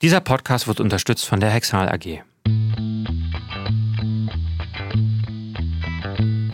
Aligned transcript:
Dieser 0.00 0.20
Podcast 0.20 0.68
wird 0.68 0.78
unterstützt 0.78 1.24
von 1.24 1.40
der 1.40 1.50
Hexal 1.50 1.88
AG. 1.88 2.22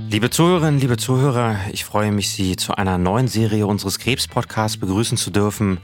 Liebe 0.09 0.31
Zuhörerinnen, 0.31 0.81
liebe 0.81 0.97
Zuhörer, 0.97 1.59
ich 1.71 1.85
freue 1.85 2.11
mich, 2.11 2.31
Sie 2.31 2.57
zu 2.57 2.75
einer 2.75 2.97
neuen 2.97 3.29
Serie 3.29 3.67
unseres 3.67 3.99
Krebs-Podcasts 3.99 4.79
begrüßen 4.79 5.19
zu 5.19 5.31
dürfen. 5.31 5.77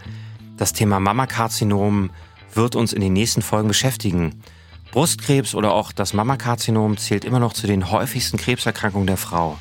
Das 0.56 0.72
Thema 0.72 1.00
Mammakarzinom 1.00 2.08
wird 2.54 2.76
uns 2.76 2.94
in 2.94 3.02
den 3.02 3.12
nächsten 3.12 3.42
Folgen 3.42 3.68
beschäftigen. 3.68 4.42
Brustkrebs 4.90 5.54
oder 5.54 5.72
auch 5.72 5.92
das 5.92 6.14
Mammakarzinom 6.14 6.96
zählt 6.96 7.26
immer 7.26 7.40
noch 7.40 7.52
zu 7.52 7.66
den 7.66 7.90
häufigsten 7.90 8.38
Krebserkrankungen 8.38 9.06
der 9.06 9.18
Frau. 9.18 9.58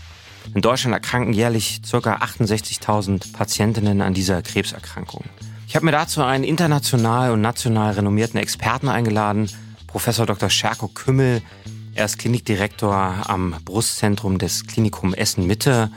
In 0.55 0.61
Deutschland 0.61 0.93
erkranken 0.93 1.33
jährlich 1.33 1.81
ca. 1.81 1.97
68.000 1.97 3.33
Patientinnen 3.33 4.01
an 4.01 4.13
dieser 4.13 4.41
Krebserkrankung. 4.41 5.25
Ich 5.69 5.75
habe 5.75 5.85
mir 5.85 5.91
dazu 5.91 6.23
einen 6.23 6.43
international 6.43 7.31
und 7.31 7.41
national 7.41 7.93
renommierten 7.93 8.39
Experten 8.39 8.89
eingeladen, 8.89 9.51
Professor 9.85 10.25
Dr. 10.25 10.49
Scherko 10.49 10.87
Kümmel. 10.87 11.43
Er 11.93 12.05
ist 12.05 12.17
Klinikdirektor 12.17 12.97
am 13.27 13.55
Brustzentrum 13.65 14.39
des 14.39 14.65
Klinikum 14.65 15.13
Essen 15.13 15.45
Mitte 15.45 15.91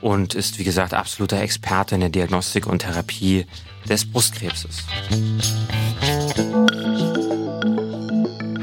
und 0.00 0.34
ist, 0.34 0.58
wie 0.58 0.64
gesagt, 0.64 0.94
absoluter 0.94 1.40
Experte 1.40 1.94
in 1.94 2.00
der 2.00 2.10
Diagnostik 2.10 2.66
und 2.66 2.80
Therapie 2.80 3.46
des 3.88 4.04
Brustkrebses. 4.04 4.84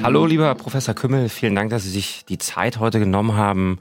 Hallo, 0.04 0.26
lieber 0.26 0.54
Professor 0.56 0.94
Kümmel, 0.94 1.30
vielen 1.30 1.56
Dank, 1.56 1.70
dass 1.70 1.84
Sie 1.84 1.92
sich 1.92 2.26
die 2.28 2.40
Zeit 2.40 2.78
heute 2.78 3.00
genommen 3.00 3.38
haben, 3.38 3.80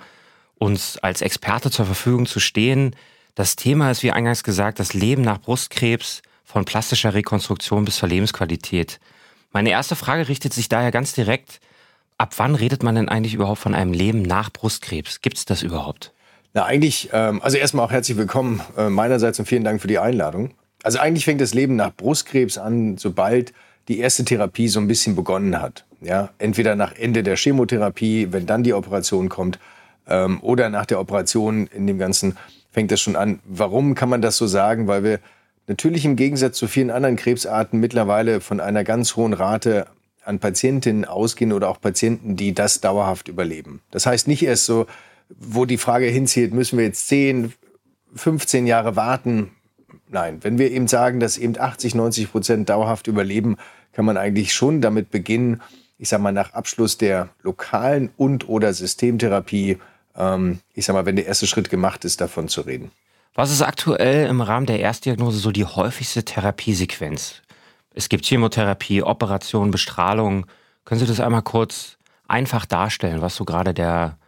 uns 0.56 0.98
als 0.98 1.20
Experte 1.20 1.72
zur 1.72 1.86
Verfügung 1.86 2.26
zu 2.26 2.38
stehen. 2.38 2.94
Das 3.34 3.56
Thema 3.56 3.90
ist, 3.90 4.04
wie 4.04 4.12
eingangs 4.12 4.44
gesagt, 4.44 4.78
das 4.78 4.94
Leben 4.94 5.22
nach 5.22 5.40
Brustkrebs 5.40 6.22
von 6.50 6.64
plastischer 6.64 7.14
Rekonstruktion 7.14 7.84
bis 7.84 7.96
zur 7.96 8.08
Lebensqualität. 8.08 8.98
Meine 9.52 9.70
erste 9.70 9.94
Frage 9.94 10.28
richtet 10.28 10.52
sich 10.52 10.68
daher 10.68 10.90
ganz 10.90 11.12
direkt, 11.12 11.60
ab 12.18 12.34
wann 12.38 12.56
redet 12.56 12.82
man 12.82 12.96
denn 12.96 13.08
eigentlich 13.08 13.34
überhaupt 13.34 13.60
von 13.60 13.74
einem 13.74 13.92
Leben 13.92 14.22
nach 14.22 14.50
Brustkrebs? 14.50 15.20
Gibt 15.22 15.38
es 15.38 15.44
das 15.44 15.62
überhaupt? 15.62 16.12
Na, 16.52 16.64
eigentlich, 16.64 17.10
ähm, 17.12 17.40
also 17.40 17.56
erstmal 17.56 17.86
auch 17.86 17.92
herzlich 17.92 18.16
willkommen 18.16 18.60
äh, 18.76 18.90
meinerseits 18.90 19.38
und 19.38 19.46
vielen 19.46 19.62
Dank 19.62 19.80
für 19.80 19.86
die 19.86 20.00
Einladung. 20.00 20.50
Also 20.82 20.98
eigentlich 20.98 21.24
fängt 21.24 21.40
das 21.40 21.54
Leben 21.54 21.76
nach 21.76 21.94
Brustkrebs 21.94 22.58
an, 22.58 22.98
sobald 22.98 23.52
die 23.86 24.00
erste 24.00 24.24
Therapie 24.24 24.66
so 24.66 24.80
ein 24.80 24.88
bisschen 24.88 25.14
begonnen 25.14 25.60
hat. 25.60 25.84
Ja, 26.00 26.30
entweder 26.38 26.74
nach 26.74 26.96
Ende 26.96 27.22
der 27.22 27.36
Chemotherapie, 27.36 28.28
wenn 28.32 28.46
dann 28.46 28.64
die 28.64 28.74
Operation 28.74 29.28
kommt, 29.28 29.60
ähm, 30.08 30.42
oder 30.42 30.68
nach 30.68 30.86
der 30.86 30.98
Operation 30.98 31.68
in 31.68 31.86
dem 31.86 31.98
Ganzen 31.98 32.36
fängt 32.72 32.90
das 32.90 33.00
schon 33.00 33.14
an. 33.14 33.38
Warum 33.44 33.94
kann 33.94 34.08
man 34.08 34.20
das 34.20 34.36
so 34.36 34.48
sagen? 34.48 34.88
Weil 34.88 35.04
wir 35.04 35.20
natürlich 35.70 36.04
im 36.04 36.16
Gegensatz 36.16 36.58
zu 36.58 36.66
vielen 36.66 36.90
anderen 36.90 37.14
Krebsarten 37.14 37.78
mittlerweile 37.78 38.40
von 38.40 38.60
einer 38.60 38.82
ganz 38.82 39.14
hohen 39.14 39.32
Rate 39.32 39.86
an 40.24 40.40
Patientinnen 40.40 41.04
ausgehen 41.04 41.52
oder 41.52 41.68
auch 41.68 41.80
Patienten, 41.80 42.36
die 42.36 42.52
das 42.52 42.80
dauerhaft 42.80 43.28
überleben. 43.28 43.80
Das 43.92 44.04
heißt 44.04 44.26
nicht 44.26 44.42
erst 44.42 44.66
so, 44.66 44.86
wo 45.28 45.64
die 45.64 45.78
Frage 45.78 46.06
hinzieht, 46.06 46.52
müssen 46.52 46.76
wir 46.76 46.84
jetzt 46.84 47.06
10, 47.06 47.52
15 48.16 48.66
Jahre 48.66 48.96
warten? 48.96 49.52
Nein, 50.08 50.38
wenn 50.42 50.58
wir 50.58 50.72
eben 50.72 50.88
sagen, 50.88 51.20
dass 51.20 51.38
eben 51.38 51.56
80, 51.56 51.94
90 51.94 52.32
Prozent 52.32 52.68
dauerhaft 52.68 53.06
überleben, 53.06 53.56
kann 53.92 54.04
man 54.04 54.16
eigentlich 54.16 54.52
schon 54.52 54.80
damit 54.80 55.12
beginnen, 55.12 55.62
ich 55.98 56.08
sage 56.08 56.22
mal, 56.22 56.32
nach 56.32 56.52
Abschluss 56.52 56.98
der 56.98 57.28
lokalen 57.42 58.10
und 58.16 58.48
oder 58.48 58.74
Systemtherapie, 58.74 59.78
ähm, 60.16 60.58
ich 60.74 60.84
sage 60.84 60.98
mal, 60.98 61.06
wenn 61.06 61.16
der 61.16 61.26
erste 61.26 61.46
Schritt 61.46 61.70
gemacht 61.70 62.04
ist, 62.04 62.20
davon 62.20 62.48
zu 62.48 62.62
reden. 62.62 62.90
Was 63.34 63.52
ist 63.52 63.62
aktuell 63.62 64.26
im 64.26 64.40
Rahmen 64.40 64.66
der 64.66 64.80
Erstdiagnose 64.80 65.38
so 65.38 65.52
die 65.52 65.64
häufigste 65.64 66.24
Therapiesequenz? 66.24 67.42
Es 67.94 68.08
gibt 68.08 68.24
Chemotherapie, 68.24 69.02
Operation, 69.02 69.70
Bestrahlung. 69.70 70.46
Können 70.84 71.00
Sie 71.00 71.06
das 71.06 71.20
einmal 71.20 71.42
kurz 71.42 71.96
einfach 72.26 72.66
darstellen, 72.66 73.20
was 73.20 73.36
so 73.36 73.44
gerade 73.44 73.72
der 73.72 74.18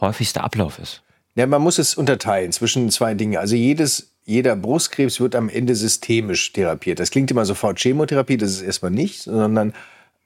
häufigste 0.00 0.42
Ablauf 0.42 0.78
ist? 0.78 1.02
Ja, 1.36 1.46
man 1.46 1.62
muss 1.62 1.78
es 1.78 1.94
unterteilen 1.94 2.50
zwischen 2.50 2.90
zwei 2.90 3.14
Dingen. 3.14 3.36
Also 3.36 3.54
jedes, 3.54 4.12
jeder 4.24 4.56
Brustkrebs 4.56 5.20
wird 5.20 5.36
am 5.36 5.48
Ende 5.48 5.76
systemisch 5.76 6.52
therapiert. 6.52 6.98
Das 6.98 7.10
klingt 7.10 7.30
immer 7.30 7.44
sofort 7.44 7.78
Chemotherapie, 7.78 8.36
das 8.36 8.50
ist 8.50 8.62
erstmal 8.62 8.90
nicht, 8.90 9.22
sondern 9.22 9.72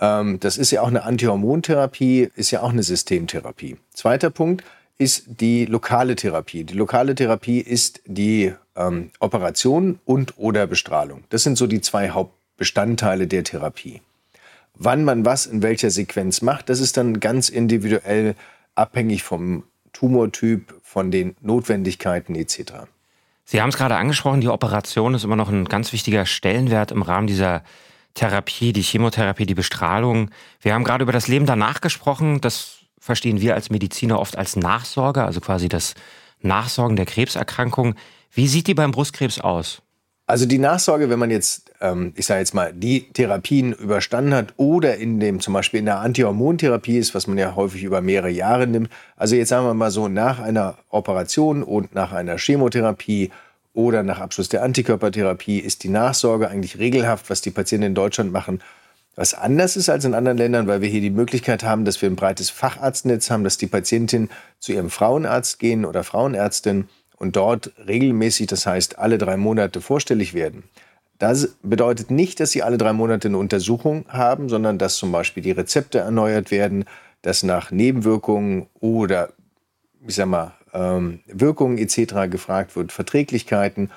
ähm, 0.00 0.40
das 0.40 0.56
ist 0.56 0.70
ja 0.70 0.80
auch 0.80 0.88
eine 0.88 1.04
Antihormontherapie, 1.04 2.30
ist 2.34 2.50
ja 2.50 2.62
auch 2.62 2.70
eine 2.70 2.82
Systemtherapie. 2.82 3.76
Zweiter 3.92 4.30
Punkt, 4.30 4.64
ist 4.98 5.24
die 5.40 5.66
lokale 5.66 6.16
Therapie. 6.16 6.64
Die 6.64 6.74
lokale 6.74 7.14
Therapie 7.14 7.60
ist 7.60 8.00
die 8.06 8.54
ähm, 8.76 9.10
Operation 9.20 9.98
und 10.04 10.34
oder 10.38 10.66
Bestrahlung. 10.66 11.24
Das 11.30 11.42
sind 11.42 11.58
so 11.58 11.66
die 11.66 11.80
zwei 11.80 12.10
Hauptbestandteile 12.10 13.26
der 13.26 13.44
Therapie. 13.44 14.02
Wann 14.74 15.04
man 15.04 15.24
was 15.24 15.46
in 15.46 15.62
welcher 15.62 15.90
Sequenz 15.90 16.42
macht, 16.42 16.68
das 16.68 16.80
ist 16.80 16.96
dann 16.96 17.20
ganz 17.20 17.48
individuell 17.48 18.34
abhängig 18.74 19.22
vom 19.22 19.64
Tumortyp, 19.92 20.74
von 20.82 21.10
den 21.10 21.36
Notwendigkeiten 21.40 22.34
etc. 22.34 22.72
Sie 23.44 23.60
haben 23.60 23.68
es 23.68 23.76
gerade 23.76 23.96
angesprochen, 23.96 24.40
die 24.40 24.48
Operation 24.48 25.14
ist 25.14 25.24
immer 25.24 25.36
noch 25.36 25.50
ein 25.50 25.66
ganz 25.66 25.92
wichtiger 25.92 26.26
Stellenwert 26.26 26.90
im 26.90 27.02
Rahmen 27.02 27.26
dieser 27.26 27.62
Therapie, 28.14 28.72
die 28.72 28.82
Chemotherapie, 28.82 29.46
die 29.46 29.54
Bestrahlung. 29.54 30.30
Wir 30.60 30.74
haben 30.74 30.84
gerade 30.84 31.02
über 31.02 31.12
das 31.12 31.28
Leben 31.28 31.46
danach 31.46 31.80
gesprochen. 31.80 32.40
Das 32.40 32.78
verstehen 33.04 33.42
wir 33.42 33.54
als 33.54 33.68
Mediziner 33.68 34.18
oft 34.18 34.38
als 34.38 34.56
Nachsorge, 34.56 35.24
also 35.24 35.38
quasi 35.42 35.68
das 35.68 35.94
Nachsorgen 36.40 36.96
der 36.96 37.04
Krebserkrankung. 37.04 37.96
Wie 38.32 38.48
sieht 38.48 38.66
die 38.66 38.72
beim 38.72 38.92
Brustkrebs 38.92 39.40
aus? 39.42 39.82
Also 40.26 40.46
die 40.46 40.56
Nachsorge, 40.56 41.10
wenn 41.10 41.18
man 41.18 41.30
jetzt, 41.30 41.70
ähm, 41.82 42.14
ich 42.16 42.24
sage 42.24 42.40
jetzt 42.40 42.54
mal, 42.54 42.72
die 42.72 43.12
Therapien 43.12 43.74
überstanden 43.74 44.32
hat 44.32 44.54
oder 44.56 44.96
in 44.96 45.20
dem 45.20 45.40
zum 45.40 45.52
Beispiel 45.52 45.80
in 45.80 45.84
der 45.84 46.00
Antihormontherapie 46.00 46.96
ist, 46.96 47.14
was 47.14 47.26
man 47.26 47.36
ja 47.36 47.54
häufig 47.54 47.82
über 47.82 48.00
mehrere 48.00 48.30
Jahre 48.30 48.66
nimmt. 48.66 48.88
Also 49.16 49.36
jetzt 49.36 49.50
sagen 49.50 49.66
wir 49.66 49.74
mal 49.74 49.90
so 49.90 50.08
nach 50.08 50.38
einer 50.38 50.78
Operation 50.88 51.62
und 51.62 51.94
nach 51.94 52.12
einer 52.12 52.38
Chemotherapie 52.38 53.32
oder 53.74 54.02
nach 54.02 54.18
Abschluss 54.18 54.48
der 54.48 54.62
Antikörpertherapie 54.62 55.58
ist 55.58 55.84
die 55.84 55.90
Nachsorge 55.90 56.48
eigentlich 56.48 56.78
regelhaft, 56.78 57.28
was 57.28 57.42
die 57.42 57.50
Patienten 57.50 57.88
in 57.88 57.94
Deutschland 57.94 58.32
machen 58.32 58.62
was 59.16 59.34
anders 59.34 59.76
ist 59.76 59.88
als 59.88 60.04
in 60.04 60.14
anderen 60.14 60.38
Ländern, 60.38 60.66
weil 60.66 60.80
wir 60.80 60.88
hier 60.88 61.00
die 61.00 61.10
Möglichkeit 61.10 61.62
haben, 61.62 61.84
dass 61.84 62.00
wir 62.02 62.10
ein 62.10 62.16
breites 62.16 62.50
Facharztnetz 62.50 63.30
haben, 63.30 63.44
dass 63.44 63.58
die 63.58 63.66
Patientin 63.66 64.28
zu 64.58 64.72
ihrem 64.72 64.90
Frauenarzt 64.90 65.58
gehen 65.58 65.84
oder 65.84 66.04
Frauenärztin 66.04 66.88
und 67.16 67.36
dort 67.36 67.72
regelmäßig, 67.86 68.48
das 68.48 68.66
heißt 68.66 68.98
alle 68.98 69.18
drei 69.18 69.36
Monate 69.36 69.80
vorstellig 69.80 70.34
werden. 70.34 70.64
Das 71.18 71.56
bedeutet 71.62 72.10
nicht, 72.10 72.40
dass 72.40 72.50
sie 72.50 72.62
alle 72.62 72.76
drei 72.76 72.92
Monate 72.92 73.28
eine 73.28 73.38
Untersuchung 73.38 74.04
haben, 74.08 74.48
sondern 74.48 74.78
dass 74.78 74.96
zum 74.96 75.12
Beispiel 75.12 75.42
die 75.42 75.52
Rezepte 75.52 75.98
erneuert 76.00 76.50
werden, 76.50 76.84
dass 77.22 77.44
nach 77.44 77.70
Nebenwirkungen 77.70 78.66
oder 78.80 79.30
ich 80.06 80.16
sag 80.16 80.26
mal, 80.26 80.52
ähm, 80.72 81.20
Wirkungen 81.26 81.78
etc. 81.78 82.30
gefragt 82.30 82.76
wird, 82.76 82.92
Verträglichkeiten 82.92 83.90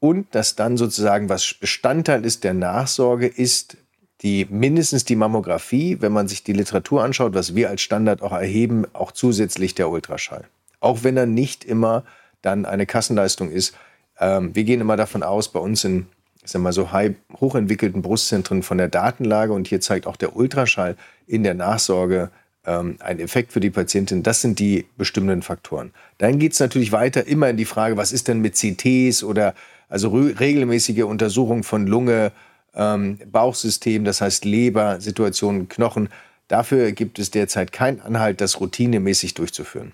und 0.00 0.34
dass 0.34 0.56
dann 0.56 0.76
sozusagen, 0.76 1.28
was 1.28 1.54
Bestandteil 1.54 2.24
ist 2.24 2.44
der 2.44 2.54
Nachsorge, 2.54 3.26
ist 3.26 3.78
die 4.22 4.46
mindestens 4.48 5.04
die 5.04 5.16
Mammographie, 5.16 5.98
wenn 6.00 6.12
man 6.12 6.28
sich 6.28 6.44
die 6.44 6.52
Literatur 6.52 7.02
anschaut, 7.02 7.34
was 7.34 7.54
wir 7.54 7.68
als 7.68 7.82
Standard 7.82 8.22
auch 8.22 8.32
erheben, 8.32 8.86
auch 8.92 9.12
zusätzlich 9.12 9.74
der 9.74 9.90
Ultraschall. 9.90 10.44
Auch 10.80 11.02
wenn 11.02 11.16
er 11.16 11.26
nicht 11.26 11.64
immer 11.64 12.04
dann 12.42 12.66
eine 12.66 12.86
Kassenleistung 12.86 13.50
ist. 13.50 13.74
Ähm, 14.20 14.54
wir 14.54 14.64
gehen 14.64 14.80
immer 14.80 14.96
davon 14.96 15.22
aus, 15.22 15.48
bei 15.48 15.60
uns 15.60 15.84
in 15.84 16.06
ich 16.44 16.50
sag 16.50 16.60
mal 16.60 16.72
so 16.72 16.92
high, 16.92 17.14
hochentwickelten 17.40 18.02
Brustzentren 18.02 18.62
von 18.62 18.76
der 18.76 18.88
Datenlage 18.88 19.52
und 19.54 19.66
hier 19.66 19.80
zeigt 19.80 20.06
auch 20.06 20.16
der 20.16 20.36
Ultraschall 20.36 20.96
in 21.26 21.42
der 21.42 21.54
Nachsorge 21.54 22.30
ähm, 22.66 22.96
einen 23.00 23.20
Effekt 23.20 23.52
für 23.52 23.60
die 23.60 23.70
Patientin. 23.70 24.22
Das 24.22 24.42
sind 24.42 24.58
die 24.58 24.84
bestimmenden 24.98 25.40
Faktoren. 25.40 25.92
Dann 26.18 26.38
geht 26.38 26.52
es 26.52 26.60
natürlich 26.60 26.92
weiter 26.92 27.26
immer 27.26 27.48
in 27.48 27.56
die 27.56 27.64
Frage, 27.64 27.96
was 27.96 28.12
ist 28.12 28.28
denn 28.28 28.40
mit 28.40 28.56
CTs 28.56 29.24
oder 29.24 29.54
also 29.88 30.10
regelmäßige 30.10 31.04
Untersuchung 31.04 31.62
von 31.62 31.86
Lunge, 31.86 32.30
ähm, 32.76 33.18
Bauchsystem, 33.30 34.04
das 34.04 34.20
heißt 34.20 34.44
Leber, 34.44 35.00
Situationen, 35.00 35.68
Knochen. 35.68 36.08
Dafür 36.48 36.92
gibt 36.92 37.18
es 37.18 37.30
derzeit 37.30 37.72
keinen 37.72 38.00
Anhalt, 38.00 38.40
das 38.40 38.60
routinemäßig 38.60 39.34
durchzuführen. 39.34 39.92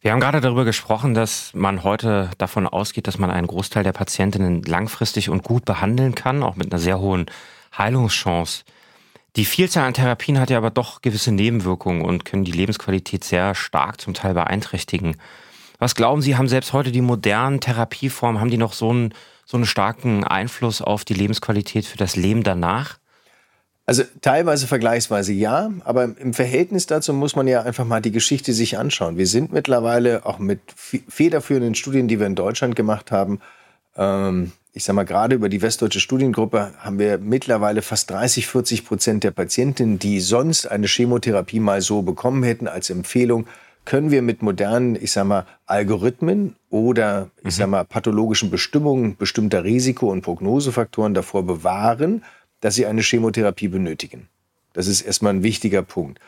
Wir 0.00 0.12
haben 0.12 0.20
gerade 0.20 0.40
darüber 0.40 0.64
gesprochen, 0.64 1.12
dass 1.12 1.52
man 1.52 1.84
heute 1.84 2.30
davon 2.38 2.66
ausgeht, 2.66 3.06
dass 3.06 3.18
man 3.18 3.30
einen 3.30 3.46
Großteil 3.46 3.84
der 3.84 3.92
Patientinnen 3.92 4.62
langfristig 4.62 5.28
und 5.28 5.42
gut 5.42 5.66
behandeln 5.66 6.14
kann, 6.14 6.42
auch 6.42 6.56
mit 6.56 6.72
einer 6.72 6.80
sehr 6.80 7.00
hohen 7.00 7.26
Heilungschance. 7.76 8.64
Die 9.36 9.44
Vielzahl 9.44 9.86
an 9.86 9.94
Therapien 9.94 10.40
hat 10.40 10.48
ja 10.48 10.56
aber 10.56 10.70
doch 10.70 11.02
gewisse 11.02 11.32
Nebenwirkungen 11.32 12.02
und 12.02 12.24
können 12.24 12.44
die 12.44 12.52
Lebensqualität 12.52 13.24
sehr 13.24 13.54
stark 13.54 14.00
zum 14.00 14.14
Teil 14.14 14.32
beeinträchtigen. 14.32 15.16
Was 15.78 15.94
glauben 15.94 16.22
Sie, 16.22 16.36
haben 16.36 16.48
selbst 16.48 16.72
heute 16.72 16.92
die 16.92 17.00
modernen 17.00 17.60
Therapieformen, 17.60 18.40
haben 18.40 18.50
die 18.50 18.58
noch 18.58 18.72
so 18.72 18.90
einen 18.90 19.14
so 19.50 19.56
einen 19.56 19.66
starken 19.66 20.22
Einfluss 20.22 20.80
auf 20.80 21.04
die 21.04 21.14
Lebensqualität 21.14 21.84
für 21.84 21.98
das 21.98 22.14
Leben 22.14 22.44
danach? 22.44 22.98
Also 23.84 24.04
teilweise 24.20 24.68
vergleichsweise 24.68 25.32
ja, 25.32 25.72
aber 25.84 26.04
im 26.04 26.34
Verhältnis 26.34 26.86
dazu 26.86 27.12
muss 27.12 27.34
man 27.34 27.48
ja 27.48 27.62
einfach 27.62 27.84
mal 27.84 28.00
die 28.00 28.12
Geschichte 28.12 28.52
sich 28.52 28.78
anschauen. 28.78 29.18
Wir 29.18 29.26
sind 29.26 29.52
mittlerweile 29.52 30.24
auch 30.24 30.38
mit 30.38 30.60
federführenden 30.76 31.74
Studien, 31.74 32.06
die 32.06 32.20
wir 32.20 32.28
in 32.28 32.36
Deutschland 32.36 32.76
gemacht 32.76 33.10
haben, 33.10 33.40
ähm, 33.96 34.52
ich 34.72 34.84
sage 34.84 34.94
mal, 34.94 35.04
gerade 35.04 35.34
über 35.34 35.48
die 35.48 35.62
Westdeutsche 35.62 35.98
Studiengruppe 35.98 36.72
haben 36.78 37.00
wir 37.00 37.18
mittlerweile 37.18 37.82
fast 37.82 38.08
30, 38.10 38.46
40 38.46 38.84
Prozent 38.84 39.24
der 39.24 39.32
Patientinnen, 39.32 39.98
die 39.98 40.20
sonst 40.20 40.66
eine 40.66 40.86
Chemotherapie 40.86 41.58
mal 41.58 41.80
so 41.80 42.02
bekommen 42.02 42.44
hätten 42.44 42.68
als 42.68 42.88
Empfehlung, 42.88 43.48
können 43.84 44.10
wir 44.10 44.22
mit 44.22 44.42
modernen, 44.42 44.96
ich 45.00 45.12
sage 45.12 45.28
mal, 45.28 45.46
Algorithmen 45.66 46.56
oder, 46.68 47.30
ich 47.44 47.58
mhm. 47.58 47.70
mal, 47.70 47.84
pathologischen 47.84 48.50
Bestimmungen 48.50 49.16
bestimmter 49.16 49.64
Risiko- 49.64 50.10
und 50.10 50.22
Prognosefaktoren 50.22 51.14
davor 51.14 51.44
bewahren, 51.44 52.24
dass 52.60 52.74
sie 52.74 52.86
eine 52.86 53.02
Chemotherapie 53.02 53.68
benötigen. 53.68 54.28
Das 54.72 54.86
ist 54.86 55.00
erstmal 55.00 55.34
ein 55.34 55.42
wichtiger 55.42 55.82
Punkt. 55.82 56.20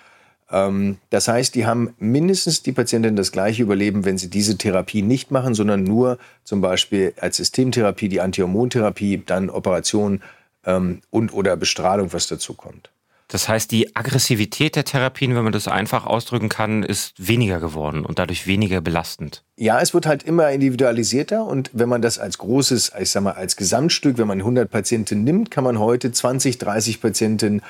Ähm, 0.50 0.98
das 1.10 1.28
heißt, 1.28 1.54
die 1.54 1.66
haben 1.66 1.94
mindestens 1.98 2.62
die 2.62 2.72
Patientin 2.72 3.16
das 3.16 3.32
gleiche 3.32 3.62
Überleben, 3.62 4.04
wenn 4.04 4.18
sie 4.18 4.30
diese 4.30 4.58
Therapie 4.58 5.02
nicht 5.02 5.30
machen, 5.30 5.54
sondern 5.54 5.84
nur 5.84 6.18
zum 6.44 6.60
Beispiel 6.60 7.14
als 7.20 7.36
Systemtherapie, 7.36 8.08
die 8.08 8.20
Antihormontherapie, 8.20 9.22
dann 9.24 9.50
Operation 9.50 10.22
ähm, 10.64 11.00
und 11.10 11.32
oder 11.32 11.56
Bestrahlung, 11.56 12.12
was 12.12 12.26
dazu 12.26 12.54
kommt. 12.54 12.90
Das 13.32 13.48
heißt, 13.48 13.70
die 13.70 13.96
Aggressivität 13.96 14.76
der 14.76 14.84
Therapien, 14.84 15.34
wenn 15.34 15.42
man 15.42 15.54
das 15.54 15.66
einfach 15.66 16.04
ausdrücken 16.04 16.50
kann, 16.50 16.82
ist 16.82 17.14
weniger 17.16 17.60
geworden 17.60 18.04
und 18.04 18.18
dadurch 18.18 18.46
weniger 18.46 18.82
belastend. 18.82 19.42
Ja, 19.56 19.80
es 19.80 19.94
wird 19.94 20.04
halt 20.04 20.22
immer 20.22 20.50
individualisierter 20.50 21.46
und 21.46 21.70
wenn 21.72 21.88
man 21.88 22.02
das 22.02 22.18
als 22.18 22.36
großes, 22.36 22.92
ich 23.00 23.08
sag 23.08 23.22
mal, 23.22 23.32
als 23.32 23.56
Gesamtstück, 23.56 24.18
wenn 24.18 24.26
man 24.26 24.40
100 24.40 24.70
Patienten 24.70 25.24
nimmt, 25.24 25.50
kann 25.50 25.64
man 25.64 25.78
heute 25.78 26.12
20, 26.12 26.58
30 26.58 27.00
Patienten 27.00 27.62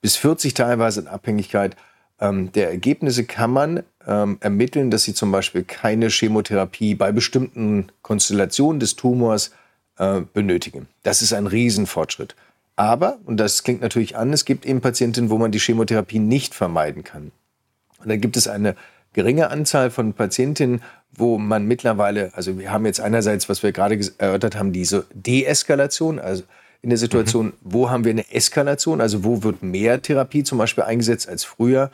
bis 0.00 0.16
40 0.16 0.54
teilweise 0.54 1.00
in 1.00 1.08
Abhängigkeit 1.08 1.76
ähm, 2.18 2.50
der 2.52 2.70
Ergebnisse 2.70 3.24
kann 3.24 3.50
man 3.50 3.82
ähm, 4.06 4.38
ermitteln, 4.40 4.90
dass 4.90 5.02
sie 5.02 5.12
zum 5.12 5.30
Beispiel 5.32 5.64
keine 5.64 6.08
Chemotherapie 6.08 6.94
bei 6.94 7.12
bestimmten 7.12 7.88
Konstellationen 8.00 8.80
des 8.80 8.96
Tumors 8.96 9.50
äh, 9.98 10.22
benötigen. 10.32 10.86
Das 11.02 11.20
ist 11.20 11.34
ein 11.34 11.46
Riesenfortschritt. 11.46 12.36
Aber, 12.76 13.18
und 13.24 13.36
das 13.38 13.62
klingt 13.62 13.82
natürlich 13.82 14.16
an, 14.16 14.32
es 14.32 14.44
gibt 14.44 14.64
eben 14.64 14.80
Patienten, 14.80 15.30
wo 15.30 15.38
man 15.38 15.52
die 15.52 15.58
Chemotherapie 15.58 16.18
nicht 16.18 16.54
vermeiden 16.54 17.04
kann. 17.04 17.32
Und 17.98 18.08
dann 18.08 18.20
gibt 18.20 18.36
es 18.36 18.48
eine 18.48 18.74
geringe 19.12 19.50
Anzahl 19.50 19.90
von 19.90 20.14
Patientinnen, 20.14 20.82
wo 21.12 21.38
man 21.38 21.66
mittlerweile, 21.66 22.32
also 22.34 22.58
wir 22.58 22.70
haben 22.70 22.86
jetzt 22.86 23.00
einerseits, 23.00 23.48
was 23.48 23.62
wir 23.62 23.72
gerade 23.72 24.00
erörtert 24.18 24.56
haben, 24.56 24.72
diese 24.72 25.06
Deeskalation, 25.12 26.18
also 26.18 26.44
in 26.82 26.90
der 26.90 26.98
Situation, 26.98 27.46
mhm. 27.46 27.52
wo 27.60 27.90
haben 27.90 28.04
wir 28.04 28.12
eine 28.12 28.30
Eskalation, 28.32 29.00
also 29.00 29.24
wo 29.24 29.42
wird 29.42 29.62
mehr 29.62 30.00
Therapie 30.00 30.44
zum 30.44 30.58
Beispiel 30.58 30.84
eingesetzt 30.84 31.28
als 31.28 31.44
früher. 31.44 31.90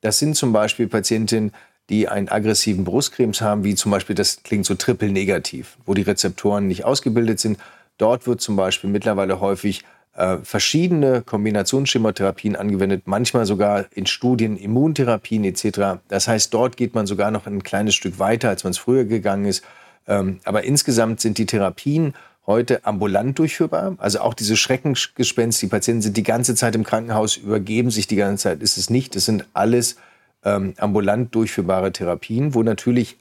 Das 0.00 0.18
sind 0.18 0.36
zum 0.36 0.52
Beispiel 0.52 0.86
Patientinnen, 0.88 1.52
die 1.90 2.08
einen 2.08 2.28
aggressiven 2.28 2.84
Brustkrebs 2.84 3.40
haben, 3.40 3.64
wie 3.64 3.74
zum 3.74 3.90
Beispiel, 3.90 4.14
das 4.14 4.42
klingt 4.42 4.64
so 4.64 4.74
triple 4.76 5.10
negativ, 5.10 5.76
wo 5.84 5.92
die 5.92 6.02
Rezeptoren 6.02 6.68
nicht 6.68 6.84
ausgebildet 6.84 7.40
sind. 7.40 7.58
Dort 7.98 8.26
wird 8.26 8.40
zum 8.40 8.56
Beispiel 8.56 8.88
mittlerweile 8.88 9.40
häufig 9.40 9.84
äh, 10.14 10.38
verschiedene 10.42 11.22
Kombinationschemotherapien 11.22 12.56
angewendet, 12.56 13.02
manchmal 13.06 13.46
sogar 13.46 13.86
in 13.94 14.06
Studien 14.06 14.56
Immuntherapien 14.56 15.44
etc. 15.44 16.00
Das 16.08 16.28
heißt, 16.28 16.52
dort 16.52 16.76
geht 16.76 16.94
man 16.94 17.06
sogar 17.06 17.30
noch 17.30 17.46
ein 17.46 17.62
kleines 17.62 17.94
Stück 17.94 18.18
weiter, 18.18 18.48
als 18.48 18.64
man 18.64 18.72
es 18.72 18.78
früher 18.78 19.04
gegangen 19.04 19.44
ist. 19.44 19.64
Ähm, 20.08 20.40
aber 20.44 20.64
insgesamt 20.64 21.20
sind 21.20 21.38
die 21.38 21.46
Therapien 21.46 22.14
heute 22.46 22.84
ambulant 22.84 23.38
durchführbar. 23.38 23.94
Also 23.98 24.20
auch 24.20 24.34
diese 24.34 24.56
Schreckensgespenst, 24.56 25.62
die 25.62 25.68
Patienten 25.68 26.02
sind 26.02 26.16
die 26.16 26.22
ganze 26.22 26.54
Zeit 26.54 26.74
im 26.74 26.84
Krankenhaus, 26.84 27.36
übergeben 27.36 27.90
sich 27.90 28.06
die 28.06 28.16
ganze 28.16 28.44
Zeit, 28.44 28.62
ist 28.62 28.76
es 28.76 28.90
nicht. 28.90 29.14
Das 29.14 29.26
sind 29.26 29.46
alles 29.52 29.96
ähm, 30.44 30.74
ambulant 30.78 31.34
durchführbare 31.34 31.92
Therapien, 31.92 32.54
wo 32.54 32.62
natürlich 32.62 33.16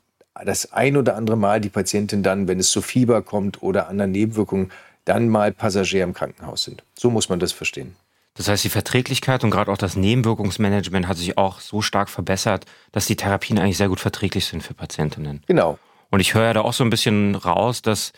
das 0.45 0.71
ein 0.71 0.97
oder 0.97 1.15
andere 1.15 1.37
Mal 1.37 1.61
die 1.61 1.69
Patientin 1.69 2.23
dann, 2.23 2.47
wenn 2.47 2.59
es 2.59 2.71
zu 2.71 2.81
Fieber 2.81 3.21
kommt 3.21 3.61
oder 3.61 3.89
anderen 3.89 4.11
Nebenwirkungen, 4.11 4.71
dann 5.09 5.29
mal 5.29 5.51
Passagier 5.51 6.03
im 6.03 6.13
Krankenhaus 6.13 6.63
sind. 6.63 6.83
So 6.97 7.09
muss 7.09 7.29
man 7.29 7.39
das 7.39 7.51
verstehen. 7.51 7.95
Das 8.35 8.47
heißt, 8.47 8.63
die 8.63 8.69
Verträglichkeit 8.69 9.43
und 9.43 9.49
gerade 9.49 9.71
auch 9.71 9.77
das 9.77 9.95
Nebenwirkungsmanagement 9.95 11.07
hat 11.07 11.17
sich 11.17 11.37
auch 11.37 11.59
so 11.59 11.81
stark 11.81 12.09
verbessert, 12.09 12.65
dass 12.91 13.05
die 13.05 13.17
Therapien 13.17 13.59
eigentlich 13.59 13.77
sehr 13.77 13.89
gut 13.89 13.99
verträglich 13.99 14.45
sind 14.45 14.63
für 14.63 14.73
Patientinnen. 14.73 15.43
Genau. 15.47 15.77
Und 16.09 16.21
ich 16.21 16.33
höre 16.33 16.45
ja 16.45 16.53
da 16.53 16.61
auch 16.61 16.73
so 16.73 16.83
ein 16.83 16.89
bisschen 16.89 17.35
raus, 17.35 17.81
dass 17.81 18.13